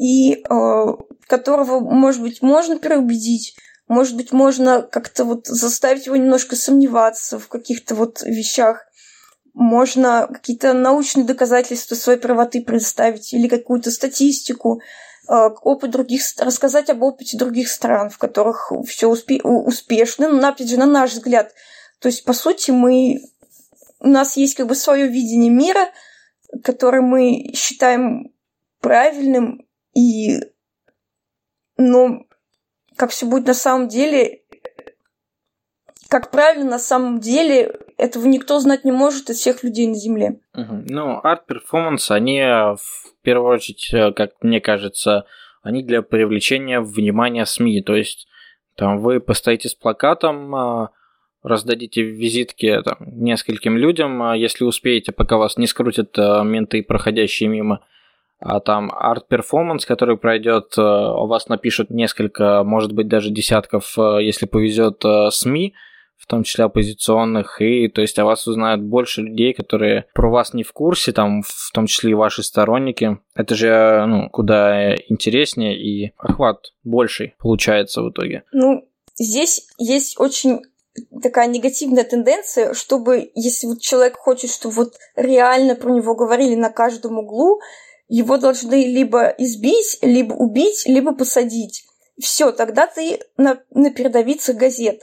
и 0.00 0.32
э, 0.32 0.84
которого, 1.26 1.80
может 1.80 2.22
быть, 2.22 2.40
можно 2.40 2.78
переубедить, 2.78 3.54
может 3.86 4.16
быть, 4.16 4.32
можно 4.32 4.80
как-то 4.80 5.24
вот 5.24 5.46
заставить 5.46 6.06
его 6.06 6.16
немножко 6.16 6.56
сомневаться 6.56 7.38
в 7.38 7.48
каких-то 7.48 7.94
вот 7.94 8.22
вещах. 8.22 8.86
Можно 9.52 10.26
какие-то 10.32 10.72
научные 10.72 11.26
доказательства 11.26 11.96
своей 11.96 12.18
правоты 12.18 12.62
представить 12.62 13.34
или 13.34 13.46
какую-то 13.46 13.90
статистику, 13.90 14.80
э, 15.28 15.34
опыт 15.62 15.90
других, 15.90 16.22
рассказать 16.38 16.88
об 16.88 17.02
опыте 17.02 17.36
других 17.36 17.68
стран, 17.68 18.08
в 18.08 18.16
которых 18.16 18.72
все 18.86 19.06
успе, 19.06 19.42
успешно, 19.42 20.30
но, 20.30 20.48
опять 20.48 20.70
же, 20.70 20.78
на 20.78 20.86
наш 20.86 21.12
взгляд. 21.12 21.52
То 21.98 22.08
есть, 22.08 22.24
по 22.24 22.32
сути, 22.32 22.70
мы, 22.70 23.20
у 23.98 24.08
нас 24.08 24.38
есть 24.38 24.54
как 24.54 24.66
бы 24.66 24.74
свое 24.76 25.08
видение 25.08 25.50
мира, 25.50 25.90
которое 26.64 27.02
мы 27.02 27.52
считаем 27.54 28.32
правильным, 28.80 29.66
и 29.94 30.38
но 31.80 32.24
как 32.96 33.10
все 33.10 33.26
будет 33.26 33.46
на 33.46 33.54
самом 33.54 33.88
деле, 33.88 34.42
как 36.08 36.30
правильно 36.30 36.72
на 36.72 36.78
самом 36.78 37.18
деле, 37.18 37.74
этого 37.96 38.26
никто 38.26 38.60
знать 38.60 38.84
не 38.84 38.92
может 38.92 39.30
из 39.30 39.38
всех 39.38 39.62
людей 39.62 39.86
на 39.86 39.94
Земле. 39.94 40.40
Ну, 40.52 41.20
арт-перформанс, 41.22 42.10
они 42.10 42.40
в 42.42 43.14
первую 43.22 43.54
очередь, 43.54 43.88
э, 43.94 44.12
как 44.12 44.32
мне 44.42 44.60
кажется, 44.60 45.24
они 45.62 45.82
для 45.82 46.02
привлечения 46.02 46.80
внимания 46.80 47.46
СМИ. 47.46 47.82
То 47.82 47.94
есть, 47.94 48.28
там 48.74 48.98
вы 48.98 49.20
постоите 49.20 49.70
с 49.70 49.74
плакатом, 49.74 50.54
а, 50.54 50.90
раздадите 51.42 52.02
визитки 52.02 52.82
там, 52.82 52.98
нескольким 53.00 53.78
людям, 53.78 54.22
а 54.22 54.36
если 54.36 54.64
успеете, 54.64 55.12
пока 55.12 55.38
вас 55.38 55.56
не 55.56 55.66
скрутят 55.66 56.18
э, 56.18 56.42
менты, 56.44 56.82
проходящие 56.82 57.48
мимо– 57.48 57.80
а 58.40 58.60
там 58.60 58.90
арт-перформанс, 58.92 59.84
который 59.84 60.16
пройдет, 60.16 60.74
э, 60.76 60.80
у 60.80 61.26
вас 61.26 61.48
напишут 61.48 61.90
несколько, 61.90 62.64
может 62.64 62.92
быть, 62.92 63.08
даже 63.08 63.30
десятков, 63.30 63.98
э, 63.98 64.18
если 64.22 64.46
повезет, 64.46 65.04
э, 65.04 65.30
СМИ, 65.30 65.74
в 66.16 66.26
том 66.26 66.42
числе 66.42 66.64
оппозиционных, 66.64 67.60
и 67.60 67.88
то 67.88 68.00
есть 68.00 68.18
о 68.18 68.24
вас 68.24 68.46
узнают 68.46 68.82
больше 68.82 69.22
людей, 69.22 69.52
которые 69.52 70.06
про 70.14 70.30
вас 70.30 70.52
не 70.54 70.62
в 70.62 70.72
курсе, 70.72 71.12
там, 71.12 71.42
в 71.42 71.70
том 71.72 71.86
числе 71.86 72.10
и 72.10 72.14
ваши 72.14 72.42
сторонники. 72.42 73.18
Это 73.34 73.54
же, 73.54 74.04
ну, 74.06 74.28
куда 74.30 74.94
интереснее 74.96 75.78
и 75.78 76.12
охват 76.18 76.72
больший 76.84 77.34
получается 77.38 78.02
в 78.02 78.10
итоге. 78.10 78.44
Ну, 78.52 78.86
здесь 79.16 79.66
есть 79.78 80.20
очень 80.20 80.60
такая 81.22 81.46
негативная 81.46 82.04
тенденция, 82.04 82.74
чтобы, 82.74 83.30
если 83.34 83.66
вот 83.66 83.80
человек 83.80 84.16
хочет, 84.16 84.50
чтобы 84.50 84.74
вот 84.74 84.94
реально 85.16 85.74
про 85.74 85.90
него 85.90 86.14
говорили 86.14 86.54
на 86.54 86.70
каждом 86.70 87.18
углу, 87.18 87.60
его 88.10 88.36
должны 88.36 88.86
либо 88.86 89.28
избить, 89.38 89.98
либо 90.02 90.34
убить, 90.34 90.82
либо 90.86 91.14
посадить. 91.14 91.84
Все, 92.20 92.50
тогда 92.50 92.86
ты 92.86 93.20
на, 93.36 93.60
на 93.70 93.90
передовицах 93.90 94.56
газет. 94.56 95.00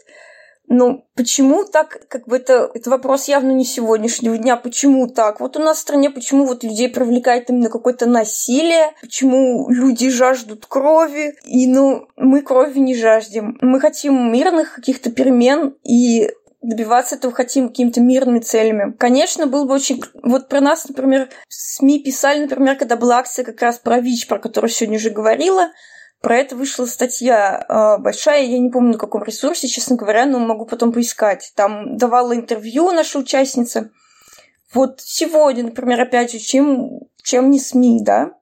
Но 0.70 1.06
почему 1.16 1.64
так, 1.64 2.06
как 2.10 2.28
бы 2.28 2.36
это, 2.36 2.70
это 2.74 2.90
вопрос 2.90 3.30
явно 3.30 3.52
не 3.52 3.64
сегодняшнего 3.64 4.38
дня, 4.38 4.58
почему 4.58 5.08
так? 5.08 5.40
Вот 5.40 5.56
у 5.56 5.60
нас 5.62 5.78
в 5.78 5.82
стране 5.82 6.10
почему 6.10 6.46
вот 6.46 6.66
людей 6.66 6.90
привлекает 6.90 7.50
именно 7.50 7.70
какое-то 7.70 8.06
насилие, 8.06 8.92
почему 9.02 9.70
люди 9.70 10.10
жаждут 10.10 10.66
крови, 10.66 11.36
и 11.46 11.68
ну, 11.68 12.10
мы 12.18 12.42
крови 12.42 12.80
не 12.80 12.96
жаждем. 12.96 13.58
Мы 13.62 13.80
хотим 13.80 14.34
мирных 14.34 14.76
каких-то 14.76 15.10
перемен, 15.10 15.78
и 15.86 16.30
добиваться 16.68 17.16
этого 17.16 17.34
хотим 17.34 17.70
какими-то 17.70 18.02
мирными 18.02 18.40
целями. 18.40 18.94
Конечно, 18.98 19.48
было 19.48 19.66
бы 19.66 19.74
очень... 19.74 20.04
Вот 20.22 20.50
про 20.50 20.60
нас, 20.60 20.88
например, 20.88 21.30
СМИ 21.48 22.04
писали, 22.04 22.42
например, 22.42 22.78
когда 22.78 22.98
была 22.98 23.20
акция 23.20 23.46
как 23.46 23.62
раз 23.62 23.80
про 23.80 24.00
ВИЧ, 24.00 24.28
про 24.28 24.40
которую 24.40 24.70
сегодня 24.70 24.98
уже 24.98 25.10
говорила, 25.10 25.70
про 26.22 26.38
это 26.38 26.56
вышла 26.56 26.86
статья 26.86 27.66
э, 27.68 28.02
большая, 28.02 28.44
я 28.44 28.60
не 28.60 28.70
помню 28.70 28.94
на 28.94 28.98
каком 28.98 29.24
ресурсе, 29.24 29.68
честно 29.68 29.96
говоря, 29.96 30.26
но 30.26 30.40
могу 30.40 30.66
потом 30.66 30.92
поискать. 30.92 31.54
Там 31.56 31.96
давала 31.96 32.36
интервью 32.36 32.92
наша 32.92 33.20
участница. 33.20 33.92
Вот 34.74 35.00
сегодня, 35.00 35.64
например, 35.64 36.02
опять 36.02 36.34
же, 36.34 36.40
чем, 36.40 37.00
чем 37.24 37.50
не 37.50 37.60
СМИ, 37.60 38.00
да? 38.02 38.34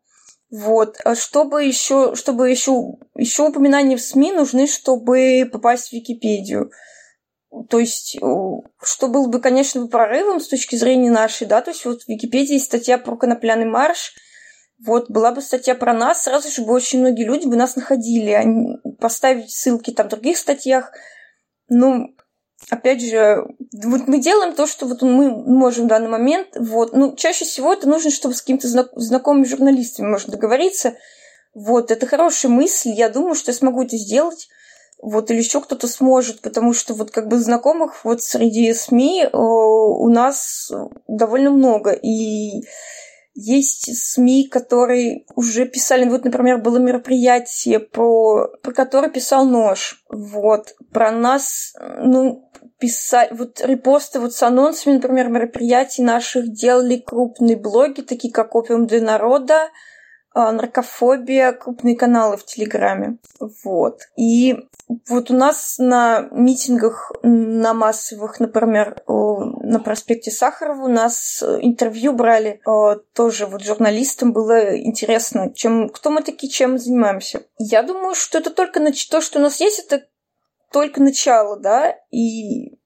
Вот. 0.50 0.98
А 1.04 1.16
чтобы 1.16 1.64
еще, 1.64 2.16
чтобы 2.16 2.50
еще, 2.50 2.96
еще 3.16 3.50
упоминания 3.50 3.98
в 3.98 4.02
СМИ 4.02 4.32
нужны, 4.32 4.68
чтобы 4.68 5.48
попасть 5.52 5.90
в 5.90 5.94
Википедию. 5.94 6.72
То 7.70 7.80
есть, 7.80 8.18
что 8.18 9.08
было 9.08 9.28
бы, 9.28 9.40
конечно, 9.40 9.88
прорывом 9.88 10.40
с 10.40 10.48
точки 10.48 10.76
зрения 10.76 11.10
нашей, 11.10 11.48
да, 11.48 11.62
то 11.62 11.72
есть 11.72 11.86
вот 11.86 12.04
в 12.04 12.08
Википедии 12.08 12.58
статья 12.58 12.98
про 12.98 13.16
конопляный 13.16 13.66
марш, 13.66 14.14
вот, 14.84 15.10
была 15.10 15.32
бы 15.32 15.42
статья 15.42 15.74
про 15.74 15.94
нас, 15.94 16.24
сразу 16.24 16.50
же 16.50 16.64
бы 16.64 16.74
очень 16.74 17.00
многие 17.00 17.24
люди 17.24 17.48
бы 17.48 17.56
нас 17.56 17.76
находили, 17.76 18.32
они, 18.32 18.78
поставить 19.00 19.52
ссылки 19.52 19.92
там 19.92 20.08
в 20.08 20.10
других 20.10 20.38
статьях. 20.38 20.92
Ну, 21.70 22.14
опять 22.70 23.02
же, 23.02 23.46
вот 23.84 24.08
мы 24.08 24.20
делаем 24.20 24.54
то, 24.54 24.68
что 24.68 24.86
вот 24.86 25.02
мы 25.02 25.32
можем 25.32 25.86
в 25.86 25.88
данный 25.88 26.10
момент, 26.10 26.50
вот, 26.56 26.94
ну, 26.94 27.16
чаще 27.16 27.46
всего 27.46 27.72
это 27.72 27.88
нужно, 27.88 28.12
чтобы 28.12 28.36
с 28.36 28.42
какими-то 28.42 28.68
знакомыми 28.68 29.46
журналистами 29.46 30.08
можно 30.08 30.34
договориться, 30.34 30.96
вот, 31.54 31.90
это 31.90 32.06
хорошая 32.06 32.52
мысль, 32.52 32.90
я 32.90 33.08
думаю, 33.08 33.36
что 33.36 33.52
я 33.52 33.58
смогу 33.58 33.84
это 33.84 33.96
сделать, 33.96 34.50
вот, 35.02 35.32
или 35.32 35.40
еще 35.40 35.62
кто-то 35.62 35.88
сможет, 35.88 36.42
потому 36.42 36.74
что 36.74 36.94
вот 36.94 37.12
как 37.12 37.28
бы 37.28 37.40
знакомых 37.40 38.04
вот 38.04 38.22
среди 38.22 38.74
СМИ 38.74 39.24
э, 39.24 39.38
у 39.38 40.10
нас 40.10 40.72
довольно 41.08 41.52
много, 41.52 41.92
и 41.92 42.64
есть 43.36 43.94
СМИ, 43.94 44.48
которые 44.48 45.26
уже 45.36 45.66
писали, 45.66 46.08
вот, 46.08 46.24
например, 46.24 46.60
было 46.60 46.78
мероприятие, 46.78 47.82
про, 47.82 48.48
про 48.64 48.72
которое 48.72 49.12
писал 49.12 49.46
Нож. 49.46 50.02
Вот. 50.10 50.74
Про 50.94 51.12
нас, 51.12 51.74
ну, 52.00 52.50
писать, 52.80 53.32
вот 53.32 53.60
репосты 53.60 54.22
вот 54.22 54.34
с 54.34 54.42
анонсами, 54.42 54.94
например, 54.94 55.28
мероприятий 55.28 56.02
наших 56.02 56.50
делали 56.52 56.96
крупные 56.96 57.58
блоги, 57.58 58.02
такие 58.02 58.34
как 58.34 58.56
«Опиум 58.56 58.88
для 58.88 59.02
народа», 59.02 59.70
наркофобия, 60.36 61.54
крупные 61.54 61.96
каналы 61.96 62.38
в 62.38 62.46
Телеграме. 62.46 63.18
Вот. 63.64 64.02
И 64.18 64.58
вот 65.08 65.32
у 65.32 65.34
нас 65.34 65.78
на 65.80 66.28
митингах, 66.32 67.12
на 67.24 67.74
массовых, 67.74 68.40
например, 68.40 69.02
на 69.08 69.80
проспекте 69.80 70.32
Сахарова 70.32 70.86
у 70.86 70.90
нас 70.90 71.42
интервью 71.62 72.14
брали 72.14 72.62
а, 72.66 72.96
тоже 73.14 73.48
вот 73.48 73.64
журналистам 73.64 74.34
было 74.34 74.78
интересно, 74.78 75.54
чем, 75.54 75.90
кто 75.90 76.12
мы 76.12 76.22
такие, 76.22 76.52
чем 76.52 76.74
мы 76.74 76.80
занимаемся. 76.80 77.44
Я 77.58 77.82
думаю, 77.82 78.14
что 78.14 78.38
это 78.38 78.52
только 78.52 78.80
то, 79.10 79.22
что 79.22 79.40
у 79.40 79.42
нас 79.42 79.60
есть, 79.60 79.80
это 79.80 80.06
только 80.72 81.02
начало, 81.02 81.58
да, 81.58 81.96
и 82.12 82.78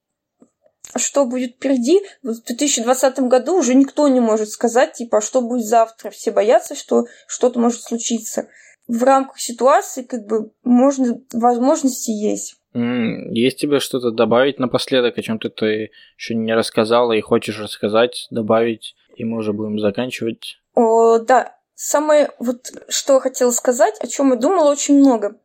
что 0.97 1.25
будет 1.25 1.55
впереди, 1.55 2.01
в 2.23 2.41
2020 2.43 3.19
году 3.21 3.57
уже 3.57 3.75
никто 3.75 4.07
не 4.07 4.19
может 4.19 4.49
сказать, 4.49 4.93
типа, 4.93 5.19
а 5.19 5.21
что 5.21 5.41
будет 5.41 5.65
завтра. 5.65 6.09
Все 6.09 6.31
боятся, 6.31 6.75
что 6.75 7.05
что-то 7.27 7.59
может 7.59 7.81
случиться. 7.81 8.47
В 8.87 9.03
рамках 9.03 9.39
ситуации, 9.39 10.01
как 10.01 10.25
бы, 10.25 10.51
можно, 10.63 11.21
возможности 11.31 12.09
есть. 12.09 12.55
Есть 12.73 13.59
тебе 13.59 13.79
что-то 13.79 14.11
добавить 14.11 14.59
напоследок, 14.59 15.17
о 15.17 15.21
чем 15.21 15.39
ты, 15.39 15.49
ты 15.49 15.91
еще 16.17 16.35
не 16.35 16.53
рассказала 16.53 17.13
и 17.13 17.21
хочешь 17.21 17.59
рассказать, 17.59 18.27
добавить, 18.29 18.95
и 19.15 19.23
мы 19.23 19.37
уже 19.37 19.53
будем 19.53 19.79
заканчивать? 19.79 20.59
О, 20.75 21.19
да. 21.19 21.55
Самое, 21.75 22.31
вот, 22.39 22.71
что 22.89 23.15
я 23.15 23.19
хотела 23.21 23.51
сказать, 23.51 23.95
о 24.01 24.07
чем 24.07 24.31
я 24.31 24.35
думала 24.35 24.71
очень 24.71 24.99
много, 24.99 25.39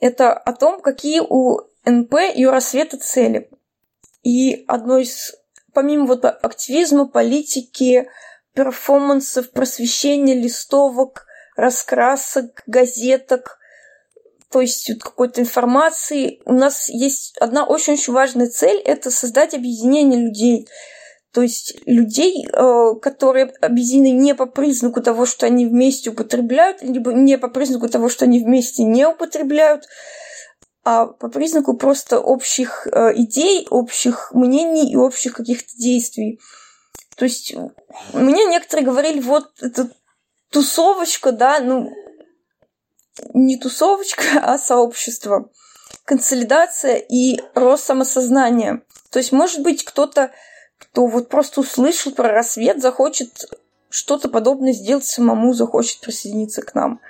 это 0.00 0.32
о 0.32 0.52
том, 0.52 0.80
какие 0.80 1.20
у 1.20 1.60
НП 1.84 2.14
и 2.34 2.46
у 2.46 2.50
рассвета 2.50 2.96
цели. 2.96 3.50
И 4.22 4.64
одно 4.68 4.98
из, 4.98 5.34
помимо 5.72 6.06
вот 6.06 6.24
активизма, 6.24 7.06
политики, 7.06 8.08
перформансов, 8.54 9.50
просвещения, 9.50 10.34
листовок, 10.34 11.26
раскрасок, 11.56 12.62
газеток, 12.66 13.58
то 14.50 14.60
есть 14.60 14.90
вот 14.90 15.02
какой-то 15.02 15.40
информации, 15.40 16.40
у 16.44 16.52
нас 16.52 16.90
есть 16.90 17.36
одна 17.38 17.64
очень-очень 17.64 18.12
важная 18.12 18.48
цель– 18.48 18.80
это 18.84 19.10
создать 19.10 19.54
объединение 19.54 20.20
людей. 20.20 20.68
То 21.32 21.40
есть 21.40 21.78
людей, 21.86 22.46
э, 22.46 22.94
которые 23.00 23.46
объединены 23.62 24.10
не 24.14 24.34
по 24.34 24.44
признаку 24.44 25.00
того, 25.00 25.24
что 25.24 25.46
они 25.46 25.66
вместе 25.66 26.10
употребляют, 26.10 26.82
либо 26.82 27.14
не 27.14 27.38
по 27.38 27.48
признаку 27.48 27.88
того, 27.88 28.10
что 28.10 28.26
они 28.26 28.44
вместе 28.44 28.82
не 28.82 29.06
употребляют, 29.06 29.86
а 30.84 31.06
по 31.06 31.28
признаку 31.28 31.74
просто 31.74 32.18
общих 32.18 32.86
э, 32.86 33.12
идей, 33.14 33.66
общих 33.70 34.32
мнений 34.32 34.92
и 34.92 34.96
общих 34.96 35.34
каких-то 35.34 35.76
действий. 35.76 36.40
То 37.16 37.24
есть 37.24 37.54
мне 38.12 38.46
некоторые 38.46 38.86
говорили, 38.86 39.20
вот 39.20 39.50
это 39.60 39.90
тусовочка, 40.50 41.30
да, 41.30 41.60
ну, 41.60 41.92
не 43.32 43.56
тусовочка, 43.58 44.24
а 44.42 44.58
сообщество, 44.58 45.50
консолидация 46.04 46.96
и 46.96 47.40
рост 47.54 47.84
самосознания. 47.84 48.82
То 49.10 49.18
есть, 49.18 49.30
может 49.30 49.62
быть, 49.62 49.84
кто-то, 49.84 50.32
кто 50.78 51.06
вот 51.06 51.28
просто 51.28 51.60
услышал 51.60 52.12
про 52.12 52.32
рассвет, 52.32 52.80
захочет 52.80 53.46
что-то 53.88 54.28
подобное 54.28 54.72
сделать 54.72 55.04
самому, 55.04 55.52
захочет 55.52 56.00
присоединиться 56.00 56.62
к 56.62 56.74
нам. 56.74 57.00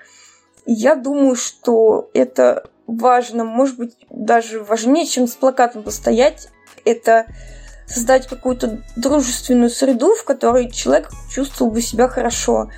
Я 0.66 0.94
думаю, 0.94 1.36
что 1.36 2.10
это 2.12 2.68
важно, 2.86 3.44
может 3.44 3.76
быть, 3.76 3.96
даже 4.10 4.62
важнее, 4.62 5.06
чем 5.06 5.26
с 5.26 5.32
плакатом 5.32 5.82
постоять, 5.82 6.48
это 6.84 7.26
создать 7.86 8.26
какую-то 8.26 8.82
дружественную 8.96 9.70
среду, 9.70 10.14
в 10.14 10.24
которой 10.24 10.70
человек 10.70 11.10
чувствовал 11.30 11.72
бы 11.72 11.82
себя 11.82 12.08
хорошо. 12.08 12.70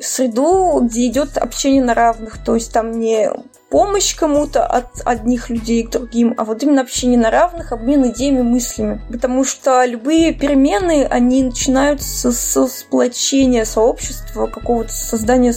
Среду, 0.00 0.80
где 0.82 1.06
идет 1.06 1.36
общение 1.36 1.82
на 1.82 1.94
равных, 1.94 2.42
то 2.42 2.54
есть 2.54 2.72
там 2.72 2.92
не 2.92 3.30
помощь 3.72 4.14
кому-то 4.14 4.66
от 4.66 4.88
одних 5.04 5.48
людей 5.48 5.84
к 5.84 5.90
другим, 5.90 6.34
а 6.36 6.44
вот 6.44 6.62
именно 6.62 6.82
общение 6.82 7.18
на 7.18 7.30
равных, 7.30 7.72
обмен 7.72 8.10
идеями, 8.10 8.42
мыслями. 8.42 9.00
Потому 9.10 9.44
что 9.44 9.84
любые 9.84 10.34
перемены, 10.34 11.06
они 11.08 11.42
начинаются 11.42 12.32
со 12.32 12.66
сплочения 12.66 13.64
сообщества, 13.64 14.46
какого-то 14.46 14.92
создания 14.92 15.54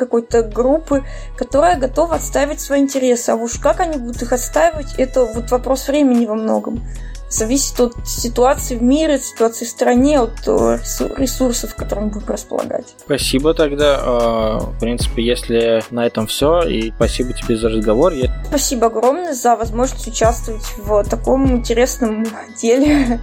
какой-то 0.00 0.42
группы, 0.42 1.04
которая 1.36 1.78
готова 1.78 2.16
отстаивать 2.16 2.60
свои 2.60 2.80
интересы. 2.80 3.30
А 3.30 3.36
уж 3.36 3.58
как 3.58 3.80
они 3.80 3.98
будут 3.98 4.22
их 4.22 4.32
отстаивать, 4.32 4.94
это 4.96 5.26
вот 5.26 5.50
вопрос 5.50 5.88
времени 5.88 6.24
во 6.24 6.34
многом. 6.34 6.82
Зависит 7.28 7.78
от 7.78 7.94
ситуации 8.08 8.76
в 8.76 8.82
мире, 8.82 9.16
от 9.16 9.22
ситуации 9.22 9.64
в 9.64 9.68
стране, 9.68 10.18
от 10.18 10.48
э, 10.48 10.78
ресурсов, 11.16 11.76
которыми 11.76 12.08
будем 12.08 12.26
располагать. 12.26 12.86
Спасибо 13.04 13.54
тогда. 13.54 14.00
А, 14.02 14.58
в 14.58 14.80
принципе, 14.80 15.22
если 15.22 15.84
на 15.90 16.06
этом 16.06 16.26
все, 16.26 16.62
и 16.62 16.90
спасибо 16.90 17.32
тебе 17.32 17.56
за 17.56 17.68
разговор. 17.68 18.14
Спасибо 18.48 18.86
огромное 18.86 19.34
за 19.34 19.54
возможность 19.54 20.08
участвовать 20.08 20.64
в 20.78 21.04
таком 21.04 21.46
интересном 21.52 22.26
деле. 22.60 23.20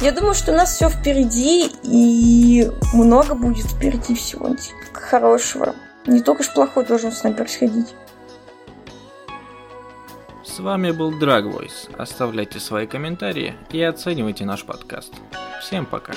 Я 0.00 0.12
думаю, 0.12 0.34
что 0.34 0.52
у 0.52 0.54
нас 0.54 0.74
все 0.74 0.88
впереди, 0.88 1.70
и 1.82 2.70
много 2.94 3.34
будет 3.34 3.66
впереди 3.66 4.14
всего 4.14 4.56
хорошего. 4.92 5.74
Не 6.06 6.20
только 6.20 6.42
ж 6.42 6.52
плохой 6.52 6.84
должен 6.84 7.12
с 7.12 7.22
нами 7.22 7.34
происходить. 7.34 7.94
С 10.44 10.60
вами 10.60 10.92
был 10.92 11.18
Dragvoice. 11.18 11.96
Оставляйте 11.96 12.60
свои 12.60 12.86
комментарии 12.86 13.54
и 13.70 13.82
оценивайте 13.82 14.44
наш 14.44 14.64
подкаст. 14.64 15.12
Всем 15.60 15.86
пока. 15.86 16.12